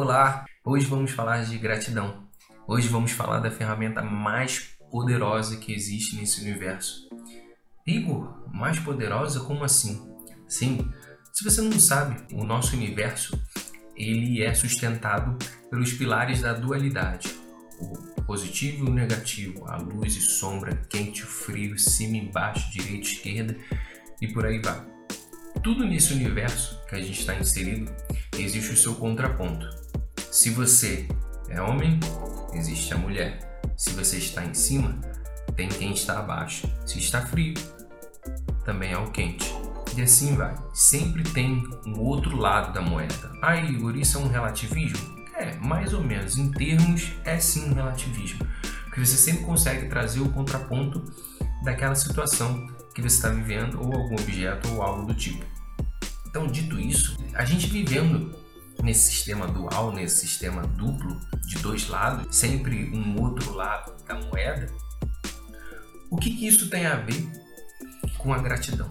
Olá! 0.00 0.44
Hoje 0.64 0.86
vamos 0.86 1.10
falar 1.10 1.44
de 1.44 1.58
gratidão. 1.58 2.28
Hoje 2.68 2.86
vamos 2.86 3.10
falar 3.10 3.40
da 3.40 3.50
ferramenta 3.50 4.00
mais 4.00 4.76
poderosa 4.92 5.56
que 5.56 5.72
existe 5.72 6.14
nesse 6.14 6.40
universo. 6.40 7.08
Igor, 7.84 8.32
mais 8.54 8.78
poderosa? 8.78 9.40
Como 9.40 9.64
assim? 9.64 10.08
Sim, 10.46 10.88
se 11.32 11.42
você 11.42 11.60
não 11.60 11.80
sabe, 11.80 12.32
o 12.32 12.44
nosso 12.44 12.76
universo 12.76 13.36
ele 13.96 14.40
é 14.40 14.54
sustentado 14.54 15.36
pelos 15.68 15.92
pilares 15.92 16.42
da 16.42 16.52
dualidade, 16.52 17.34
o 17.80 18.22
positivo 18.22 18.86
e 18.86 18.90
o 18.90 18.94
negativo, 18.94 19.68
a 19.68 19.78
luz 19.78 20.14
e 20.14 20.20
sombra, 20.20 20.76
quente 20.88 21.22
e 21.22 21.26
frio, 21.26 21.76
cima 21.76 22.18
e 22.18 22.20
embaixo, 22.20 22.70
direita 22.70 22.98
e 22.98 23.00
esquerda 23.00 23.56
e 24.22 24.28
por 24.28 24.46
aí 24.46 24.62
vai. 24.62 24.80
Tudo 25.60 25.84
nesse 25.84 26.14
universo 26.14 26.80
que 26.88 26.94
a 26.94 27.02
gente 27.02 27.18
está 27.18 27.34
inserido 27.34 27.92
existe 28.38 28.72
o 28.72 28.76
seu 28.76 28.94
contraponto. 28.94 29.77
Se 30.38 30.50
você 30.50 31.08
é 31.48 31.60
homem, 31.60 31.98
existe 32.52 32.94
a 32.94 32.96
mulher. 32.96 33.60
Se 33.76 33.90
você 33.90 34.18
está 34.18 34.44
em 34.44 34.54
cima, 34.54 34.96
tem 35.56 35.68
quem 35.68 35.92
está 35.92 36.20
abaixo. 36.20 36.72
Se 36.86 37.00
está 37.00 37.26
frio, 37.26 37.54
também 38.64 38.92
é 38.92 38.96
o 38.96 39.10
quente. 39.10 39.52
E 39.96 40.00
assim 40.00 40.36
vai. 40.36 40.54
Sempre 40.72 41.24
tem 41.24 41.68
um 41.84 41.98
outro 41.98 42.36
lado 42.36 42.72
da 42.72 42.80
moeda. 42.80 43.32
Ah, 43.42 43.56
Igor, 43.56 43.96
isso 43.96 44.16
é 44.16 44.20
um 44.20 44.28
relativismo? 44.28 45.26
É, 45.34 45.56
mais 45.56 45.92
ou 45.92 46.04
menos. 46.04 46.38
Em 46.38 46.52
termos, 46.52 47.10
é 47.24 47.40
sim 47.40 47.68
um 47.68 47.74
relativismo. 47.74 48.46
Porque 48.84 49.04
você 49.04 49.16
sempre 49.16 49.42
consegue 49.42 49.88
trazer 49.88 50.20
o 50.20 50.28
contraponto 50.28 51.04
daquela 51.64 51.96
situação 51.96 52.64
que 52.94 53.02
você 53.02 53.16
está 53.16 53.28
vivendo, 53.30 53.80
ou 53.80 53.92
algum 53.92 54.14
objeto, 54.14 54.72
ou 54.72 54.82
algo 54.82 55.04
do 55.04 55.14
tipo. 55.14 55.44
Então, 56.28 56.46
dito 56.46 56.78
isso, 56.78 57.18
a 57.34 57.44
gente 57.44 57.66
vivendo 57.66 58.38
nesse 58.82 59.10
sistema 59.10 59.46
dual, 59.46 59.92
nesse 59.92 60.26
sistema 60.26 60.62
duplo 60.62 61.20
de 61.46 61.58
dois 61.58 61.88
lados, 61.88 62.34
sempre 62.34 62.90
um 62.94 63.20
outro 63.20 63.52
lado 63.54 63.94
da 64.04 64.14
moeda, 64.14 64.66
o 66.10 66.16
que, 66.16 66.30
que 66.30 66.46
isso 66.46 66.70
tem 66.70 66.86
a 66.86 66.96
ver 66.96 67.28
com 68.16 68.32
a 68.32 68.38
gratidão? 68.38 68.90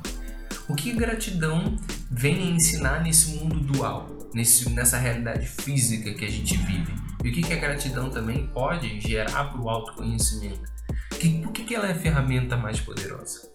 O 0.70 0.76
que 0.76 0.92
gratidão 0.92 1.78
vem 2.12 2.52
ensinar 2.52 3.02
nesse 3.02 3.36
mundo 3.36 3.60
dual, 3.60 4.10
nesse, 4.34 4.70
nessa 4.70 4.98
realidade 4.98 5.48
física 5.48 6.14
que 6.14 6.26
a 6.26 6.30
gente 6.30 6.58
vive? 6.58 6.94
E 7.24 7.30
o 7.30 7.34
que, 7.34 7.42
que 7.42 7.54
a 7.54 7.58
gratidão 7.58 8.10
também 8.10 8.48
pode 8.48 9.00
gerar 9.02 9.46
para 9.46 9.62
o 9.62 9.70
autoconhecimento? 9.70 10.62
Que, 11.20 11.42
por 11.42 11.52
que, 11.52 11.64
que 11.64 11.74
ela 11.74 11.88
é 11.88 11.92
a 11.92 11.96
ferramenta 11.96 12.56
mais 12.56 12.80
poderosa? 12.80 13.50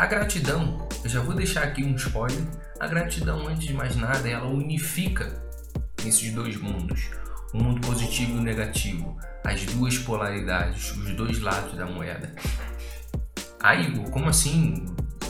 A 0.00 0.06
gratidão, 0.06 0.88
eu 1.04 1.10
já 1.10 1.20
vou 1.20 1.34
deixar 1.34 1.62
aqui 1.62 1.84
um 1.84 1.94
spoiler, 1.94 2.46
a 2.80 2.86
gratidão, 2.86 3.46
antes 3.46 3.66
de 3.66 3.74
mais 3.74 3.96
nada, 3.96 4.26
ela 4.26 4.46
unifica 4.46 5.44
esses 6.06 6.32
dois 6.32 6.56
mundos, 6.56 7.10
o 7.52 7.58
mundo 7.58 7.86
positivo 7.86 8.32
e 8.32 8.38
o 8.38 8.42
negativo, 8.42 9.14
as 9.44 9.62
duas 9.66 9.98
polaridades, 9.98 10.92
os 10.92 11.14
dois 11.14 11.38
lados 11.40 11.76
da 11.76 11.84
moeda. 11.84 12.34
Aí, 13.62 13.92
como 14.10 14.30
assim 14.30 14.86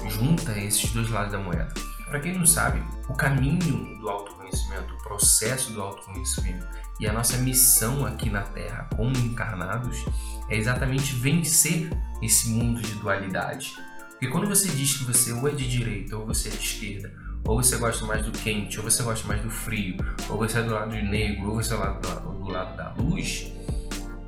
junta 0.08 0.56
esses 0.56 0.88
dois 0.92 1.10
lados 1.10 1.32
da 1.32 1.40
moeda? 1.40 1.74
Para 2.06 2.20
quem 2.20 2.38
não 2.38 2.46
sabe, 2.46 2.80
o 3.08 3.14
caminho 3.14 3.98
do 3.98 4.08
autoconhecimento, 4.08 4.94
o 4.94 5.02
processo 5.02 5.72
do 5.72 5.82
autoconhecimento 5.82 6.64
e 7.00 7.08
a 7.08 7.12
nossa 7.12 7.38
missão 7.38 8.06
aqui 8.06 8.30
na 8.30 8.42
Terra 8.42 8.88
como 8.96 9.16
encarnados 9.16 10.04
é 10.48 10.56
exatamente 10.56 11.12
vencer 11.16 11.90
esse 12.22 12.50
mundo 12.50 12.80
de 12.80 12.94
dualidade. 12.94 13.74
Porque 14.20 14.30
quando 14.30 14.46
você 14.46 14.68
diz 14.68 14.98
que 14.98 15.04
você 15.04 15.32
ou 15.32 15.48
é 15.48 15.50
de 15.50 15.66
direita 15.66 16.14
ou 16.14 16.26
você 16.26 16.48
é 16.48 16.50
de 16.50 16.58
esquerda, 16.58 17.10
ou 17.42 17.56
você 17.56 17.78
gosta 17.78 18.04
mais 18.04 18.22
do 18.22 18.30
quente, 18.30 18.78
ou 18.78 18.84
você 18.84 19.02
gosta 19.02 19.26
mais 19.26 19.40
do 19.40 19.48
frio, 19.48 19.96
ou 20.28 20.36
você 20.36 20.58
é 20.58 20.62
do 20.62 20.74
lado 20.74 20.94
negro, 20.94 21.48
ou 21.48 21.54
você 21.54 21.72
é 21.72 21.76
do 21.78 21.82
lado, 21.82 22.38
do 22.38 22.50
lado 22.50 22.76
da 22.76 22.92
luz, 23.02 23.50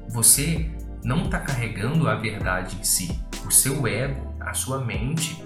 você 0.08 0.70
não 1.04 1.24
está 1.24 1.40
carregando 1.40 2.08
a 2.08 2.14
verdade 2.14 2.74
em 2.80 2.82
si. 2.82 3.20
O 3.46 3.50
seu 3.50 3.86
ego, 3.86 4.34
a 4.40 4.54
sua 4.54 4.82
mente, 4.82 5.44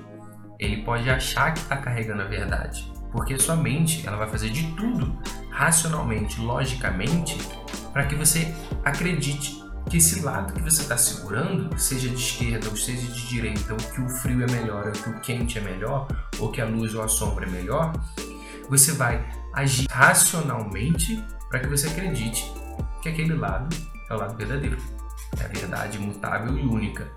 ele 0.61 0.85
pode 0.85 1.11
achar 1.11 1.53
que 1.53 1.59
está 1.59 1.79
carregando 1.79 2.23
a 2.23 2.27
verdade, 2.27 2.89
porque 3.11 3.35
a 3.35 3.39
sua 3.41 3.57
mente 3.57 4.07
ela 4.07 4.17
vai 4.17 4.29
fazer 4.29 4.51
de 4.51 4.63
tudo 4.77 5.21
racionalmente, 5.51 6.41
logicamente, 6.41 7.37
para 7.93 8.07
que 8.07 8.15
você 8.15 8.55
acredite 8.85 9.61
que 9.89 9.99
esse 9.99 10.21
lado 10.21 10.53
que 10.53 10.63
você 10.63 10.83
está 10.83 10.97
segurando, 10.97 11.79
seja 11.79 12.09
de 12.09 12.17
esquerda 12.17 12.69
ou 12.69 12.77
seja 12.77 13.07
de 13.07 13.29
direita, 13.29 13.73
ou 13.73 13.79
que 13.79 14.01
o 14.01 14.09
frio 14.09 14.43
é 14.43 14.51
melhor, 14.51 14.87
ou 14.87 14.93
que 14.93 15.09
o 15.09 15.21
quente 15.21 15.59
é 15.59 15.61
melhor, 15.61 16.09
ou 16.39 16.51
que 16.51 16.61
a 16.61 16.67
luz 16.67 16.95
ou 16.95 17.03
a 17.03 17.09
sombra 17.09 17.47
é 17.47 17.51
melhor, 17.51 17.93
você 18.69 18.93
vai 18.93 19.25
agir 19.55 19.87
racionalmente 19.91 21.23
para 21.49 21.61
que 21.61 21.69
você 21.69 21.87
acredite 21.87 22.53
que 23.01 23.09
aquele 23.09 23.35
lado 23.35 23.75
é 24.11 24.15
o 24.15 24.19
lado 24.19 24.37
verdadeiro, 24.37 24.79
é 25.41 25.45
a 25.45 25.49
verdade 25.49 25.99
imutável 25.99 26.59
e 26.59 26.63
única. 26.63 27.11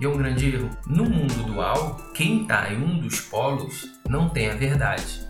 E 0.00 0.04
é 0.04 0.08
um 0.08 0.16
grande 0.16 0.54
erro. 0.54 0.70
No 0.86 1.04
mundo 1.04 1.44
dual, 1.44 1.96
quem 2.14 2.42
está 2.42 2.72
em 2.72 2.82
um 2.82 3.00
dos 3.00 3.20
polos 3.20 3.86
não 4.08 4.30
tem 4.30 4.48
a 4.48 4.54
verdade, 4.54 5.28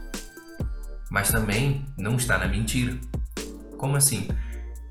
mas 1.10 1.31
também 1.31 1.84
não 1.98 2.16
está 2.16 2.38
na 2.38 2.47
mentira. 2.47 2.97
Como 3.77 3.97
assim? 3.97 4.28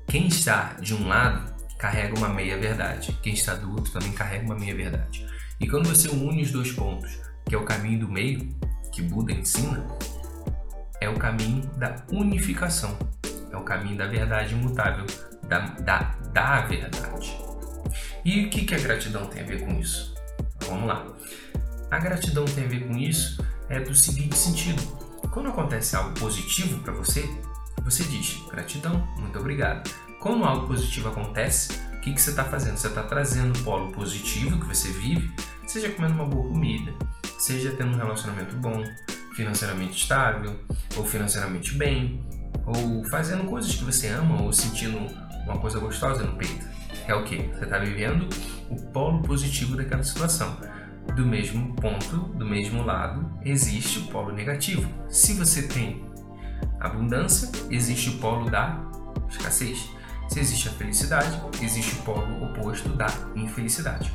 Quem 0.06 0.26
está 0.26 0.74
de 0.80 0.92
um 0.92 1.08
lado 1.08 1.59
carrega 1.80 2.14
uma 2.14 2.28
meia 2.28 2.58
verdade. 2.58 3.18
Quem 3.22 3.32
está 3.32 3.54
outro 3.54 3.90
também 3.90 4.12
carrega 4.12 4.44
uma 4.44 4.54
meia 4.54 4.74
verdade. 4.74 5.26
E 5.58 5.66
quando 5.66 5.88
você 5.88 6.08
une 6.08 6.42
os 6.42 6.52
dois 6.52 6.70
pontos, 6.72 7.18
que 7.46 7.54
é 7.54 7.58
o 7.58 7.64
caminho 7.64 8.00
do 8.00 8.08
meio, 8.08 8.54
que 8.92 9.00
Buda 9.00 9.32
ensina, 9.32 9.86
é 11.00 11.08
o 11.08 11.16
caminho 11.16 11.62
da 11.78 11.96
unificação, 12.12 12.98
é 13.50 13.56
o 13.56 13.62
caminho 13.62 13.96
da 13.96 14.06
verdade 14.06 14.54
imutável, 14.54 15.06
da, 15.48 15.60
da, 15.60 15.98
da 16.32 16.60
verdade. 16.60 17.34
E 18.26 18.44
o 18.44 18.50
que, 18.50 18.66
que 18.66 18.74
a 18.74 18.78
gratidão 18.78 19.26
tem 19.26 19.42
a 19.42 19.46
ver 19.46 19.64
com 19.64 19.80
isso? 19.80 20.14
Vamos 20.66 20.86
lá. 20.86 21.06
A 21.90 21.98
gratidão 21.98 22.44
tem 22.44 22.66
a 22.66 22.68
ver 22.68 22.86
com 22.86 22.96
isso 22.96 23.42
é 23.70 23.80
do 23.80 23.94
seguinte 23.94 24.36
sentido: 24.36 24.82
quando 25.30 25.48
acontece 25.48 25.96
algo 25.96 26.12
positivo 26.20 26.78
para 26.82 26.92
você, 26.92 27.24
você 27.82 28.04
diz 28.04 28.38
gratidão, 28.50 29.06
muito 29.16 29.38
obrigado. 29.38 30.09
Quando 30.20 30.44
algo 30.44 30.66
positivo 30.66 31.08
acontece, 31.08 31.72
o 31.94 32.00
que, 32.00 32.12
que 32.12 32.20
você 32.20 32.28
está 32.28 32.44
fazendo? 32.44 32.76
Você 32.76 32.88
está 32.88 33.02
trazendo 33.02 33.58
o 33.58 33.62
polo 33.64 33.90
positivo 33.90 34.60
que 34.60 34.66
você 34.66 34.92
vive, 34.92 35.32
seja 35.66 35.88
comendo 35.88 36.12
uma 36.12 36.26
boa 36.26 36.46
comida, 36.46 36.92
seja 37.38 37.70
tendo 37.70 37.94
um 37.94 37.96
relacionamento 37.96 38.54
bom, 38.56 38.84
financeiramente 39.34 39.96
estável, 39.96 40.60
ou 40.94 41.06
financeiramente 41.06 41.74
bem, 41.74 42.22
ou 42.66 43.02
fazendo 43.04 43.44
coisas 43.44 43.74
que 43.74 43.82
você 43.82 44.08
ama, 44.08 44.42
ou 44.42 44.52
sentindo 44.52 44.98
uma 45.46 45.58
coisa 45.58 45.78
gostosa 45.78 46.22
no 46.22 46.36
peito. 46.36 46.66
É 47.08 47.14
o 47.14 47.24
que? 47.24 47.36
Você 47.38 47.64
está 47.64 47.78
vivendo 47.78 48.28
o 48.68 48.76
polo 48.92 49.22
positivo 49.22 49.74
daquela 49.74 50.02
situação. 50.02 50.54
Do 51.16 51.24
mesmo 51.24 51.74
ponto, 51.76 52.18
do 52.34 52.44
mesmo 52.44 52.84
lado, 52.84 53.40
existe 53.42 54.00
o 54.00 54.02
polo 54.08 54.32
negativo. 54.32 54.86
Se 55.08 55.32
você 55.32 55.66
tem 55.66 56.04
abundância, 56.78 57.50
existe 57.70 58.10
o 58.10 58.18
polo 58.18 58.50
da 58.50 58.78
escassez. 59.30 59.98
Se 60.30 60.38
existe 60.38 60.68
a 60.68 60.72
felicidade, 60.72 61.42
existe 61.60 61.96
o 61.96 62.02
polo 62.02 62.44
oposto 62.44 62.88
da 62.90 63.08
infelicidade. 63.34 64.12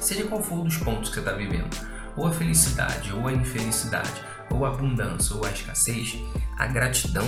Seja 0.00 0.24
qual 0.28 0.40
for 0.40 0.62
dos 0.62 0.76
pontos 0.76 1.08
que 1.08 1.16
você 1.16 1.20
está 1.20 1.32
vivendo, 1.32 1.76
ou 2.16 2.28
a 2.28 2.32
felicidade, 2.32 3.12
ou 3.12 3.26
a 3.26 3.32
infelicidade, 3.32 4.22
ou 4.48 4.64
a 4.64 4.68
abundância, 4.68 5.34
ou 5.34 5.44
a 5.44 5.50
escassez, 5.50 6.16
a 6.56 6.68
gratidão 6.68 7.26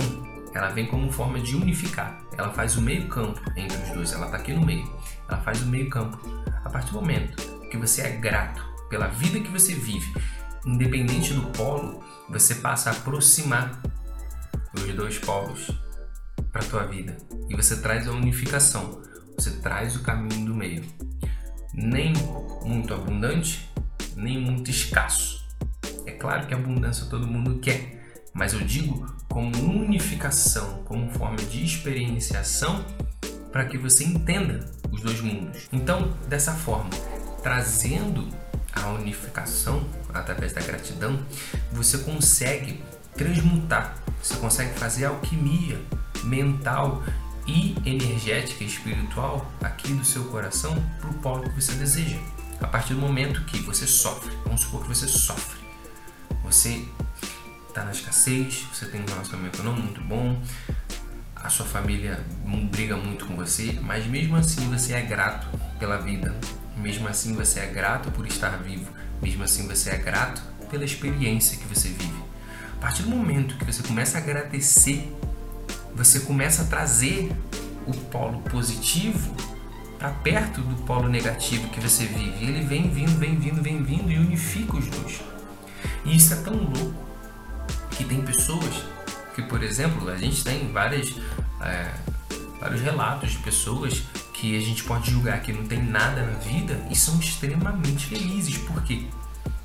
ela 0.53 0.69
vem 0.69 0.87
como 0.87 1.11
forma 1.11 1.41
de 1.41 1.57
unificar. 1.57 2.21
Ela 2.37 2.53
faz 2.53 2.77
o 2.77 2.81
meio 2.81 3.09
campo 3.09 3.41
entre 3.57 3.77
os 3.83 3.89
dois. 3.89 4.13
Ela 4.13 4.27
está 4.27 4.37
aqui 4.37 4.53
no 4.53 4.65
meio. 4.65 4.89
Ela 5.27 5.41
faz 5.41 5.61
o 5.61 5.65
meio 5.65 5.89
campo. 5.89 6.17
A 6.63 6.69
partir 6.69 6.93
do 6.93 7.01
momento 7.01 7.35
que 7.69 7.77
você 7.77 8.01
é 8.01 8.11
grato 8.11 8.65
pela 8.89 9.07
vida 9.07 9.41
que 9.41 9.51
você 9.51 9.75
vive, 9.75 10.11
independente 10.65 11.33
do 11.33 11.43
polo, 11.47 12.01
você 12.29 12.55
passa 12.55 12.91
a 12.91 12.93
aproximar 12.93 13.77
os 14.73 14.95
dois 14.95 15.17
polos 15.19 15.69
para 16.51 16.63
tua 16.63 16.85
vida 16.85 17.17
e 17.49 17.55
você 17.55 17.77
traz 17.77 18.07
a 18.07 18.11
unificação, 18.11 19.01
você 19.35 19.51
traz 19.51 19.95
o 19.95 20.01
caminho 20.01 20.45
do 20.45 20.55
meio. 20.55 20.83
Nem 21.73 22.13
muito 22.65 22.93
abundante, 22.93 23.69
nem 24.15 24.39
muito 24.39 24.69
escasso. 24.69 25.45
É 26.05 26.11
claro 26.11 26.47
que 26.47 26.53
abundância 26.53 27.05
todo 27.05 27.27
mundo 27.27 27.59
quer, 27.59 28.23
mas 28.33 28.53
eu 28.53 28.59
digo 28.61 29.05
como 29.29 29.55
unificação, 29.57 30.83
como 30.85 31.09
forma 31.11 31.37
de 31.37 31.63
experienciação 31.63 32.83
para 33.51 33.65
que 33.65 33.77
você 33.77 34.03
entenda 34.03 34.69
os 34.91 35.01
dois 35.01 35.21
mundos. 35.21 35.67
Então, 35.71 36.13
dessa 36.27 36.53
forma, 36.53 36.89
trazendo 37.41 38.27
a 38.73 38.89
unificação 38.89 39.87
através 40.13 40.53
da 40.53 40.61
gratidão, 40.61 41.19
você 41.71 41.99
consegue 41.99 42.83
transmutar, 43.15 43.95
você 44.21 44.35
consegue 44.35 44.77
fazer 44.77 45.05
alquimia 45.05 45.79
mental 46.29 47.03
e 47.47 47.75
energética 47.83 48.63
espiritual 48.63 49.51
aqui 49.61 49.91
do 49.93 50.05
seu 50.05 50.25
coração 50.25 50.75
para 51.01 51.09
o 51.09 51.13
polo 51.15 51.49
que 51.49 51.61
você 51.61 51.73
deseja. 51.73 52.17
A 52.61 52.67
partir 52.67 52.93
do 52.93 52.99
momento 52.99 53.43
que 53.45 53.59
você 53.61 53.87
sofre, 53.87 54.31
vamos 54.43 54.61
supor 54.61 54.83
que 54.83 54.89
você 54.89 55.07
sofre, 55.07 55.57
você 56.43 56.85
está 57.67 57.83
na 57.83 57.91
escassez, 57.91 58.67
você 58.71 58.85
tem 58.85 59.01
um 59.01 59.05
relacionamento 59.05 59.63
não 59.63 59.73
muito 59.73 60.01
bom, 60.01 60.39
a 61.35 61.49
sua 61.49 61.65
família 61.65 62.23
briga 62.71 62.97
muito 62.97 63.25
com 63.25 63.35
você, 63.35 63.79
mas 63.81 64.05
mesmo 64.05 64.35
assim 64.35 64.69
você 64.69 64.93
é 64.93 65.01
grato 65.01 65.47
pela 65.79 65.97
vida, 65.97 66.35
mesmo 66.77 67.07
assim 67.07 67.33
você 67.33 67.61
é 67.61 67.67
grato 67.67 68.11
por 68.11 68.27
estar 68.27 68.57
vivo, 68.57 68.91
mesmo 69.21 69.43
assim 69.43 69.67
você 69.67 69.91
é 69.91 69.97
grato 69.97 70.41
pela 70.69 70.83
experiência 70.83 71.57
que 71.57 71.65
você 71.65 71.87
vive. 71.87 72.23
A 72.77 72.81
partir 72.81 73.03
do 73.03 73.09
momento 73.09 73.57
que 73.57 73.65
você 73.65 73.81
começa 73.83 74.17
a 74.17 74.21
agradecer, 74.21 75.11
você 75.99 76.21
começa 76.21 76.61
a 76.61 76.65
trazer 76.65 77.29
o 77.85 77.93
polo 77.93 78.39
positivo 78.43 79.35
para 79.97 80.09
perto 80.11 80.61
do 80.61 80.81
polo 80.83 81.09
negativo 81.09 81.67
que 81.67 81.79
você 81.81 82.05
vive. 82.05 82.45
Ele 82.45 82.63
vem 82.63 82.89
vindo, 82.89 83.19
vem 83.19 83.37
vindo, 83.37 83.61
vem 83.61 83.83
vindo 83.83 84.09
e 84.09 84.17
unifica 84.17 84.77
os 84.77 84.87
dois. 84.87 85.21
E 86.05 86.15
isso 86.15 86.33
é 86.33 86.37
tão 86.37 86.53
louco 86.53 86.93
que 87.91 88.05
tem 88.05 88.21
pessoas 88.21 88.85
que, 89.35 89.41
por 89.41 89.61
exemplo, 89.61 90.09
a 90.09 90.15
gente 90.15 90.41
tem 90.41 90.71
várias, 90.71 91.13
é, 91.61 91.91
vários 92.61 92.79
relatos 92.79 93.31
de 93.31 93.39
pessoas 93.39 94.01
que 94.33 94.55
a 94.55 94.61
gente 94.61 94.85
pode 94.85 95.11
julgar 95.11 95.41
que 95.41 95.51
não 95.51 95.65
tem 95.65 95.83
nada 95.83 96.25
na 96.25 96.39
vida 96.39 96.79
e 96.89 96.95
são 96.95 97.19
extremamente 97.19 98.05
felizes. 98.05 98.57
Por 98.57 98.81
quê? 98.83 99.05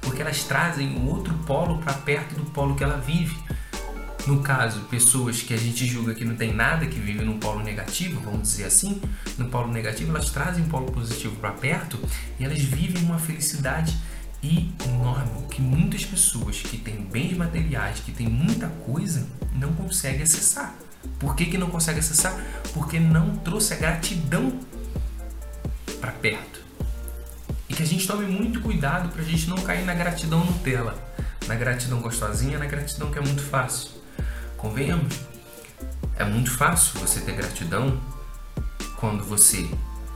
Porque 0.01 0.21
elas 0.21 0.43
trazem 0.43 0.97
um 0.97 1.09
outro 1.11 1.33
polo 1.47 1.79
para 1.79 1.93
perto 1.93 2.35
do 2.35 2.45
polo 2.51 2.75
que 2.75 2.83
ela 2.83 2.97
vive. 2.97 3.37
No 4.27 4.43
caso, 4.43 4.81
pessoas 4.83 5.43
que 5.43 5.53
a 5.53 5.57
gente 5.57 5.87
julga 5.87 6.15
que 6.15 6.25
não 6.25 6.35
tem 6.35 6.55
nada, 6.55 6.87
que 6.87 6.99
vivem 6.99 7.27
no 7.27 7.35
polo 7.35 7.63
negativo, 7.63 8.21
vamos 8.21 8.43
dizer 8.43 8.65
assim, 8.65 9.01
no 9.37 9.51
polo 9.51 9.71
negativo, 9.71 10.11
elas 10.11 10.31
trazem 10.31 10.65
um 10.65 10.69
polo 10.69 10.91
positivo 10.91 11.37
para 11.37 11.53
perto 11.53 11.99
e 12.39 12.45
elas 12.45 12.59
vivem 12.59 13.03
uma 13.03 13.19
felicidade 13.19 13.95
enorme 14.43 15.35
que 15.55 15.63
muitas 15.63 16.05
pessoas 16.05 16.61
que 16.61 16.77
têm 16.77 16.97
bens 16.97 17.37
materiais, 17.37 18.01
que 18.01 18.11
têm 18.11 18.29
muita 18.29 18.67
coisa, 18.67 19.25
não 19.55 19.73
conseguem 19.73 20.23
acessar. 20.23 20.75
Por 21.17 21.37
que, 21.37 21.47
que 21.47 21.57
não 21.57 21.71
consegue 21.71 22.01
acessar? 22.01 22.37
Porque 22.73 22.99
não 22.99 23.37
trouxe 23.37 23.73
a 23.73 23.77
gratidão 23.77 24.59
para 26.01 26.11
perto. 26.11 26.61
E 27.69 27.75
que 27.75 27.85
a 27.85 27.87
gente 27.87 28.05
tome 28.05 28.27
muito 28.27 28.61
cuidado 28.61 29.11
para 29.11 29.23
a 29.23 29.25
gente 29.25 29.49
não 29.49 29.59
cair 29.59 29.85
na 29.85 29.95
gratidão 29.95 30.45
Nutella, 30.45 30.99
na 31.47 31.55
gratidão 31.55 32.01
gostosinha, 32.01 32.59
na 32.59 32.67
gratidão 32.67 33.13
que 33.13 33.19
é 33.19 33.23
muito 33.23 33.43
fácil. 33.43 33.94
Convenhamos, 34.65 35.21
é 36.17 36.25
muito 36.25 36.51
fácil 36.51 36.99
você 36.99 37.21
ter 37.21 37.33
gratidão 37.33 38.01
quando 38.97 39.23
você 39.23 39.69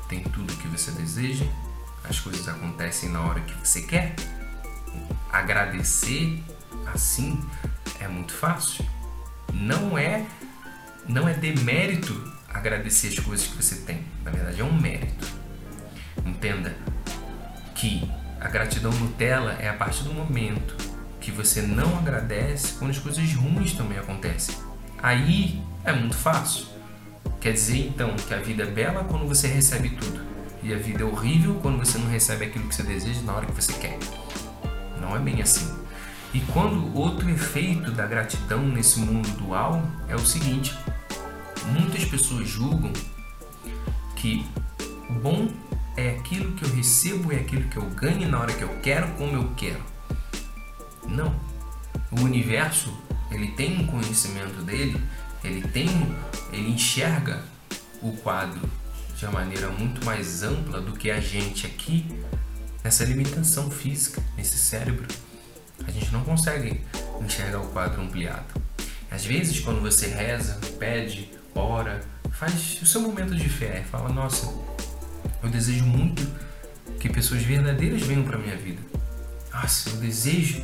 tem 0.09 0.23
tudo 0.23 0.51
o 0.51 0.57
que 0.57 0.67
você 0.69 0.91
deseja, 0.93 1.45
as 2.03 2.19
coisas 2.19 2.49
acontecem 2.49 3.11
na 3.11 3.21
hora 3.21 3.41
que 3.41 3.53
você 3.53 3.83
quer. 3.83 4.17
Agradecer 5.31 6.43
assim 6.87 7.39
é 8.01 8.09
muito 8.09 8.33
fácil. 8.33 8.87
Não 9.53 9.99
é 9.99 10.27
não 11.07 11.29
é 11.29 11.35
demérito 11.35 12.15
agradecer 12.49 13.09
as 13.09 13.19
coisas 13.19 13.49
que 13.49 13.63
você 13.63 13.77
tem. 13.83 14.03
Na 14.25 14.31
verdade, 14.31 14.63
é 14.63 14.65
um 14.65 14.73
mérito. 14.73 15.29
Entenda 16.25 16.75
que 17.75 18.11
a 18.41 18.49
gratidão 18.49 18.93
Nutella 18.93 19.59
é 19.61 19.69
a 19.69 19.75
partir 19.75 20.05
do 20.05 20.15
momento 20.15 20.88
que 21.29 21.33
você 21.33 21.61
não 21.61 21.99
agradece 21.99 22.73
quando 22.79 22.91
as 22.91 22.99
coisas 22.99 23.35
ruins 23.35 23.75
também 23.75 23.99
acontecem. 23.99 24.55
Aí 24.97 25.63
é 25.85 25.93
muito 25.93 26.17
fácil. 26.17 26.65
Quer 27.39 27.53
dizer 27.53 27.87
então 27.87 28.17
que 28.17 28.33
a 28.33 28.39
vida 28.39 28.63
é 28.63 28.67
bela 28.67 29.05
quando 29.05 29.29
você 29.29 29.47
recebe 29.47 29.91
tudo. 29.91 30.23
E 30.63 30.73
a 30.73 30.79
vida 30.79 31.03
é 31.03 31.05
horrível 31.05 31.57
quando 31.61 31.77
você 31.77 31.99
não 31.99 32.09
recebe 32.09 32.47
aquilo 32.47 32.67
que 32.67 32.75
você 32.75 32.83
deseja 32.83 33.21
na 33.21 33.35
hora 33.35 33.45
que 33.45 33.53
você 33.53 33.75
quer. 33.75 33.99
Não 35.03 35.15
é 35.15 35.19
bem 35.19 35.43
assim. 35.43 35.71
E 36.33 36.41
quando 36.41 36.97
outro 36.97 37.29
efeito 37.29 37.91
da 37.91 38.07
gratidão 38.07 38.63
nesse 38.67 38.99
mundo 38.99 39.29
dual 39.37 39.83
é 40.09 40.17
o 40.17 40.25
seguinte: 40.27 40.75
muitas 41.67 42.07
pessoas 42.07 42.49
julgam 42.49 42.93
que 44.17 44.47
bom 45.23 45.49
é 45.95 46.13
aquilo 46.13 46.53
que 46.53 46.65
eu 46.65 46.75
recebo, 46.75 47.33
é 47.33 47.37
aquilo 47.37 47.69
que 47.69 47.77
eu 47.77 47.85
ganho 47.91 48.27
na 48.31 48.41
hora 48.41 48.53
que 48.55 48.63
eu 48.63 48.81
quero, 48.81 49.09
como 49.09 49.37
eu 49.37 49.53
quero. 49.59 49.98
Não. 51.09 51.35
O 52.13 52.21
universo, 52.21 52.97
ele 53.31 53.49
tem 53.49 53.81
um 53.81 53.87
conhecimento 53.87 54.63
dele, 54.63 55.03
ele 55.43 55.63
tem, 55.69 55.89
ele 56.53 56.71
enxerga 56.71 57.43
o 58.03 58.13
quadro 58.13 58.61
de 59.17 59.25
uma 59.25 59.41
maneira 59.41 59.69
muito 59.69 60.05
mais 60.05 60.43
ampla 60.43 60.81
do 60.81 60.93
que 60.93 61.11
a 61.11 61.21
gente 61.21 61.67
aqui 61.67 62.07
nessa 62.85 63.05
limitação 63.05 63.71
física, 63.71 64.23
nesse 64.37 64.57
cérebro. 64.57 65.07
A 65.87 65.91
gente 65.91 66.13
não 66.13 66.23
consegue 66.23 66.81
enxergar 67.21 67.61
o 67.61 67.69
quadro 67.69 68.01
ampliado. 68.01 68.47
Às 69.11 69.25
vezes, 69.25 69.61
quando 69.61 69.81
você 69.81 70.09
reza, 70.09 70.61
pede, 70.79 71.31
ora, 71.55 72.01
faz 72.31 72.81
o 72.81 72.87
seu 72.87 73.01
momento 73.01 73.35
de 73.35 73.49
fé, 73.49 73.85
fala: 73.91 74.09
Nossa, 74.11 74.47
eu 75.43 75.49
desejo 75.49 75.85
muito 75.85 76.27
que 77.01 77.09
pessoas 77.09 77.43
verdadeiras 77.43 78.03
venham 78.03 78.25
para 78.25 78.39
minha 78.39 78.57
vida. 78.57 78.81
Nossa, 79.53 79.91
eu 79.91 79.97
desejo 79.97 80.63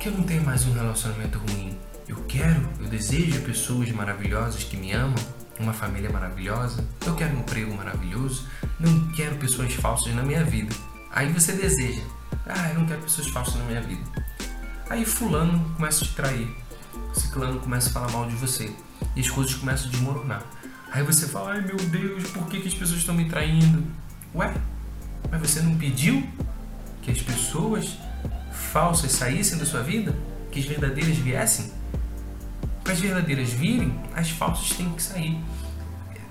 que 0.00 0.08
eu 0.08 0.12
não 0.12 0.22
tenha 0.22 0.40
mais 0.40 0.66
um 0.66 0.72
relacionamento 0.72 1.38
ruim. 1.38 1.76
Eu 2.08 2.16
quero, 2.26 2.66
eu 2.80 2.86
desejo 2.86 3.42
pessoas 3.42 3.90
maravilhosas 3.90 4.64
que 4.64 4.74
me 4.74 4.92
amam, 4.92 5.14
uma 5.58 5.74
família 5.74 6.08
maravilhosa, 6.08 6.82
eu 7.04 7.14
quero 7.14 7.36
um 7.36 7.40
emprego 7.40 7.76
maravilhoso, 7.76 8.46
não 8.78 9.08
quero 9.12 9.36
pessoas 9.36 9.74
falsas 9.74 10.14
na 10.14 10.22
minha 10.22 10.42
vida. 10.42 10.74
Aí 11.12 11.30
você 11.30 11.52
deseja, 11.52 12.00
ah, 12.46 12.70
eu 12.70 12.78
não 12.78 12.86
quero 12.86 13.02
pessoas 13.02 13.28
falsas 13.28 13.56
na 13.56 13.64
minha 13.64 13.82
vida. 13.82 14.02
Aí 14.88 15.04
fulano 15.04 15.70
começa 15.76 16.02
a 16.02 16.08
te 16.08 16.14
trair, 16.14 16.56
ciclano 17.12 17.60
começa 17.60 17.90
a 17.90 17.92
falar 17.92 18.10
mal 18.10 18.26
de 18.26 18.36
você 18.36 18.74
e 19.14 19.20
as 19.20 19.28
coisas 19.28 19.54
começam 19.54 19.88
a 19.88 19.90
desmoronar. 19.90 20.42
Aí 20.92 21.02
você 21.02 21.28
fala, 21.28 21.52
ai 21.52 21.60
meu 21.60 21.76
Deus, 21.76 22.24
por 22.30 22.46
que, 22.46 22.58
que 22.58 22.68
as 22.68 22.74
pessoas 22.74 23.00
estão 23.00 23.14
me 23.14 23.28
traindo? 23.28 23.84
Ué, 24.34 24.50
mas 25.30 25.42
você 25.42 25.60
não 25.60 25.76
pediu 25.76 26.26
que 27.02 27.10
as 27.10 27.20
pessoas 27.20 27.98
falsas 28.70 29.12
saíssem 29.12 29.58
da 29.58 29.66
sua 29.66 29.82
vida? 29.82 30.14
Que 30.50 30.60
as 30.60 30.64
verdadeiras 30.64 31.16
viessem? 31.16 31.72
Para 32.84 32.92
as 32.92 33.00
verdadeiras 33.00 33.50
virem, 33.50 33.98
as 34.14 34.30
falsas 34.30 34.76
têm 34.76 34.88
que 34.90 35.02
sair. 35.02 35.38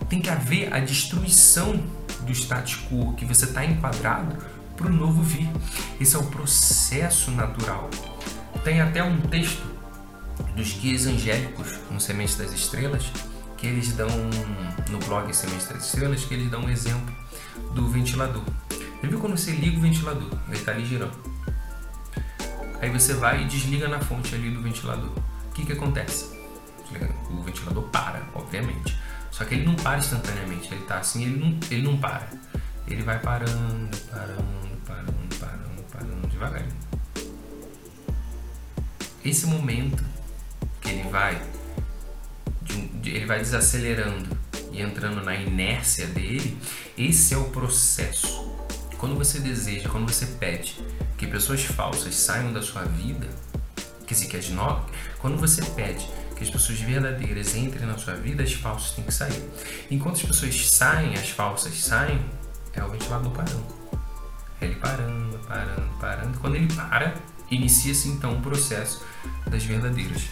Tem 0.10 0.22
que 0.22 0.30
haver 0.30 0.74
a 0.74 0.80
destruição 0.80 1.84
do 2.22 2.32
status 2.32 2.80
quo 2.90 3.14
que 3.16 3.26
você 3.26 3.46
está 3.46 3.64
enquadrado 3.66 4.38
para 4.76 4.88
o 4.88 4.90
novo 4.90 5.22
vir. 5.22 5.50
Esse 6.00 6.16
é 6.16 6.20
o 6.20 6.24
processo 6.28 7.30
natural. 7.32 7.90
Tem 8.64 8.80
até 8.82 9.04
um 9.04 9.20
texto 9.20 9.62
dos 10.56 10.74
guias 10.74 11.06
angélicos 11.06 11.68
no 11.92 12.00
Semente 12.00 12.38
das 12.38 12.54
Estrelas 12.54 13.12
que 13.58 13.68
eles 13.68 13.92
dão 13.92 14.08
no 14.90 15.00
blog 15.00 15.34
Semente 15.36 15.66
das 15.74 15.86
Estrelas 15.86 16.24
que 16.24 16.34
eles 16.34 16.50
dão 16.50 16.62
um 16.62 16.70
exemplo 16.70 17.14
do 17.74 17.90
ventilador. 17.90 18.44
Você 18.70 19.08
viu 19.08 19.20
quando 19.20 19.38
você 19.38 19.52
liga 19.52 19.78
o 19.78 19.82
ventilador? 19.82 20.30
Ele 20.48 20.58
está 20.58 20.72
ali 20.72 20.86
girando. 20.86 21.29
Aí 22.82 22.90
você 22.90 23.14
vai 23.14 23.44
e 23.44 23.46
desliga 23.46 23.88
na 23.88 24.00
fonte 24.00 24.34
ali 24.34 24.50
do 24.50 24.62
ventilador. 24.62 25.12
O 25.50 25.54
que, 25.54 25.66
que 25.66 25.74
acontece? 25.74 26.38
O 27.30 27.42
ventilador 27.42 27.84
para, 27.90 28.24
obviamente. 28.34 28.98
Só 29.32 29.44
que 29.46 29.56
ele 29.56 29.66
não 29.66 29.76
para 29.76 30.00
instantaneamente. 30.00 30.74
Ele 30.74 30.84
tá 30.86 31.00
assim, 31.00 31.24
ele 31.24 31.40
não, 31.40 31.60
ele 31.70 31.84
não 31.84 31.98
para. 31.98 32.30
Ele 32.88 33.04
vai 33.04 33.20
parando, 33.20 33.96
parando, 34.10 34.78
parando, 34.86 35.36
parando, 35.40 35.84
parando 35.92 36.28
devagarinho. 36.28 36.76
Esse 39.24 39.46
momento 39.46 40.04
que 40.82 40.90
ele 40.90 41.10
vai, 41.10 41.42
ele 43.04 43.26
vai 43.26 43.40
desacelerando 43.40 44.38
e 44.72 44.82
entrando 44.82 45.24
na 45.24 45.36
inércia 45.36 46.08
dele, 46.08 46.58
esse 46.98 47.34
é 47.34 47.38
o 47.38 47.46
processo. 47.46 48.59
Quando 49.00 49.16
você 49.16 49.40
deseja, 49.40 49.88
quando 49.88 50.12
você 50.12 50.26
pede 50.26 50.76
que 51.18 51.26
pessoas 51.26 51.64
falsas 51.64 52.14
saiam 52.16 52.52
da 52.52 52.62
sua 52.62 52.84
vida, 52.84 53.30
quer 54.06 54.14
dizer, 54.14 54.28
que 54.28 54.36
as 54.36 54.50
no... 54.50 54.86
quando 55.20 55.38
você 55.38 55.64
pede 55.72 56.06
que 56.36 56.44
as 56.44 56.50
pessoas 56.50 56.82
verdadeiras 56.82 57.56
entrem 57.56 57.88
na 57.88 57.98
sua 57.98 58.16
vida, 58.16 58.44
as 58.44 58.52
falsas 58.52 58.92
têm 58.92 59.06
que 59.06 59.14
sair. 59.14 59.50
Enquanto 59.90 60.18
as 60.18 60.24
pessoas 60.24 60.70
saem, 60.70 61.14
as 61.14 61.30
falsas 61.30 61.74
saem, 61.76 62.20
é 62.74 62.84
o 62.84 62.90
ventilador 62.90 63.32
parando. 63.32 63.66
É 64.60 64.66
ele 64.66 64.76
parando, 64.76 65.40
parando, 65.48 65.90
parando. 65.98 66.40
Quando 66.40 66.56
ele 66.56 66.68
para, 66.74 67.16
inicia-se 67.50 68.10
então 68.10 68.38
o 68.38 68.42
processo 68.42 69.02
das 69.50 69.64
verdadeiras. 69.64 70.24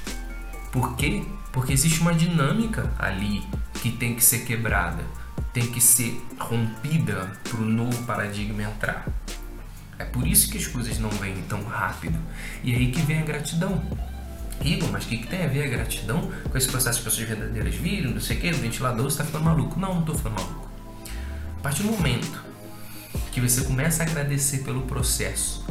Por 0.74 0.98
quê? 0.98 1.24
Porque 1.54 1.72
existe 1.72 2.02
uma 2.02 2.14
dinâmica 2.14 2.92
ali 3.00 3.48
que 3.76 3.92
tem 3.92 4.14
que 4.14 4.24
ser 4.24 4.40
quebrada, 4.40 5.06
tem 5.54 5.68
que 5.68 5.82
ser 5.82 6.22
rompida 6.40 7.32
para 7.44 7.58
o 7.58 7.66
novo 7.66 8.04
paradigma 8.04 8.64
entrar. 8.64 9.08
É 10.00 10.06
por 10.06 10.28
isso 10.28 10.52
que 10.52 10.58
as 10.58 10.68
coisas 10.68 11.00
não 11.00 11.10
vêm 11.10 11.42
tão 11.50 11.64
rápido. 11.64 12.20
E 12.64 12.74
aí 12.74 12.92
que 12.92 13.02
vem 13.02 13.20
a 13.20 13.26
gratidão. 13.26 13.82
Igor, 14.64 14.92
mas 14.92 15.06
o 15.06 15.08
que, 15.08 15.18
que, 15.18 15.28
tem 15.28 15.44
a 15.44 15.48
ver 15.48 15.64
a 15.66 15.68
gratidão 15.68 16.32
com 16.50 16.58
esse 16.58 16.68
processo 16.68 17.00
de 17.00 17.06
pessoas 17.06 17.28
verdadeiras 17.28 17.76
virem, 17.76 18.14
não 18.14 18.22
sei 18.22 18.38
o 18.38 18.40
que, 18.40 18.52
no 18.52 18.58
ventilador, 18.58 19.04
você 19.04 19.10
está 19.10 19.24
ficando 19.24 19.46
maluco. 19.46 19.80
Não, 19.80 19.94
não 19.94 20.00
estou 20.02 20.16
ficando 20.16 20.36
maluco. 20.36 20.68
A 21.58 21.62
partir 21.62 21.84
do 21.84 21.92
momento 21.92 22.44
que 23.32 23.42
você 23.42 23.62
começa 23.64 24.04
a 24.04 24.06
agradecer 24.06 24.60
pelo 24.60 24.82
processo, 24.84 25.66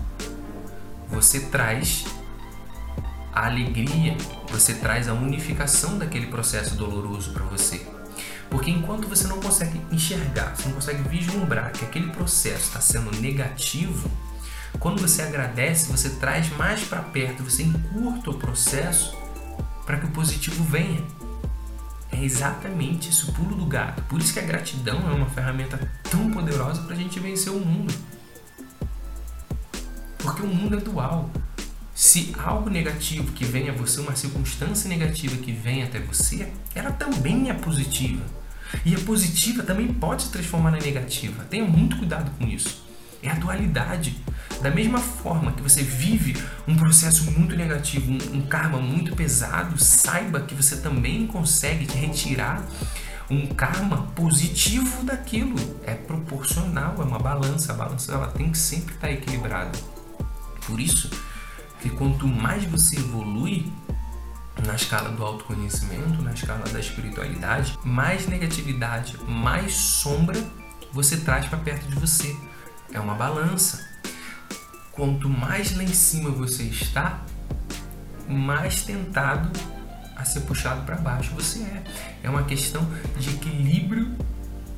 você 1.08 1.40
traz 1.40 2.04
a 3.32 3.46
alegria, 3.46 4.16
você 4.48 4.74
traz 4.74 5.08
a 5.08 5.12
unificação 5.12 5.98
daquele 5.98 6.26
processo 6.26 6.74
doloroso 6.74 7.32
para 7.32 7.44
você. 7.44 7.95
Porque 8.50 8.70
enquanto 8.70 9.08
você 9.08 9.26
não 9.26 9.40
consegue 9.40 9.80
enxergar, 9.90 10.54
você 10.54 10.68
não 10.68 10.76
consegue 10.76 11.08
vislumbrar 11.08 11.72
que 11.72 11.84
aquele 11.84 12.10
processo 12.10 12.68
está 12.68 12.80
sendo 12.80 13.10
negativo, 13.20 14.10
quando 14.78 15.00
você 15.00 15.22
agradece, 15.22 15.90
você 15.90 16.10
traz 16.10 16.50
mais 16.56 16.84
para 16.84 17.00
perto, 17.00 17.42
você 17.42 17.62
encurta 17.62 18.30
o 18.30 18.34
processo 18.34 19.16
para 19.84 19.98
que 19.98 20.06
o 20.06 20.10
positivo 20.10 20.62
venha. 20.64 21.02
É 22.10 22.22
exatamente 22.22 23.08
esse 23.08 23.28
o 23.28 23.32
pulo 23.32 23.54
do 23.56 23.66
gato. 23.66 24.02
Por 24.04 24.20
isso 24.20 24.32
que 24.32 24.38
a 24.38 24.42
gratidão 24.42 25.08
é 25.08 25.12
uma 25.12 25.28
ferramenta 25.28 25.78
tão 26.10 26.30
poderosa 26.30 26.82
para 26.82 26.94
a 26.94 26.96
gente 26.96 27.18
vencer 27.20 27.52
o 27.52 27.58
mundo. 27.58 27.92
Porque 30.18 30.42
o 30.42 30.46
mundo 30.46 30.76
é 30.76 30.80
dual. 30.80 31.30
Se 31.94 32.34
algo 32.38 32.68
negativo 32.68 33.32
que 33.32 33.44
vem 33.44 33.70
a 33.70 33.72
você, 33.72 34.00
uma 34.00 34.14
circunstância 34.14 34.88
negativa 34.88 35.36
que 35.36 35.52
vem 35.52 35.82
até 35.82 35.98
você, 36.00 36.52
ela 36.74 36.90
também 36.90 37.48
é 37.48 37.54
positiva. 37.54 38.22
E 38.84 38.94
a 38.94 38.98
positiva 39.00 39.62
também 39.62 39.92
pode 39.92 40.24
se 40.24 40.30
transformar 40.30 40.70
na 40.70 40.78
negativa. 40.78 41.44
Tenha 41.44 41.64
muito 41.64 41.96
cuidado 41.96 42.30
com 42.38 42.46
isso. 42.46 42.84
É 43.22 43.30
a 43.30 43.34
dualidade. 43.34 44.16
Da 44.62 44.70
mesma 44.70 44.98
forma 44.98 45.52
que 45.52 45.62
você 45.62 45.82
vive 45.82 46.36
um 46.66 46.76
processo 46.76 47.30
muito 47.30 47.56
negativo, 47.56 48.10
um, 48.10 48.38
um 48.38 48.42
karma 48.42 48.78
muito 48.78 49.14
pesado, 49.14 49.78
saiba 49.82 50.40
que 50.40 50.54
você 50.54 50.76
também 50.76 51.26
consegue 51.26 51.86
retirar 51.92 52.64
um 53.30 53.46
karma 53.46 54.02
positivo 54.14 55.04
daquilo. 55.04 55.56
É 55.84 55.94
proporcional, 55.94 56.94
é 56.98 57.04
uma 57.04 57.18
balança. 57.18 57.72
A 57.72 57.76
balança 57.76 58.12
ela 58.12 58.28
tem 58.28 58.50
que 58.50 58.58
sempre 58.58 58.94
estar 58.94 59.10
equilibrada. 59.10 59.76
Por 60.66 60.80
isso 60.80 61.10
que 61.80 61.90
quanto 61.90 62.26
mais 62.26 62.64
você 62.64 62.96
evolui 62.96 63.70
na 64.64 64.74
escala 64.74 65.10
do 65.10 65.24
autoconhecimento, 65.24 66.22
na 66.22 66.32
escala 66.32 66.64
da 66.68 66.80
espiritualidade, 66.80 67.78
mais 67.84 68.26
negatividade, 68.26 69.18
mais 69.26 69.74
sombra 69.74 70.38
você 70.92 71.18
traz 71.18 71.46
para 71.46 71.58
perto 71.58 71.86
de 71.88 71.94
você. 71.96 72.34
É 72.92 73.00
uma 73.00 73.14
balança 73.14 73.84
quanto 74.92 75.28
mais 75.28 75.76
lá 75.76 75.82
em 75.82 75.92
cima 75.92 76.30
você 76.30 76.62
está, 76.62 77.22
mais 78.28 78.82
tentado 78.82 79.50
a 80.16 80.24
ser 80.24 80.40
puxado 80.40 80.82
para 80.82 80.96
baixo 80.96 81.34
você 81.34 81.60
é. 81.60 81.82
É 82.22 82.30
uma 82.30 82.44
questão 82.44 82.82
de 83.18 83.30
equilíbrio 83.30 84.16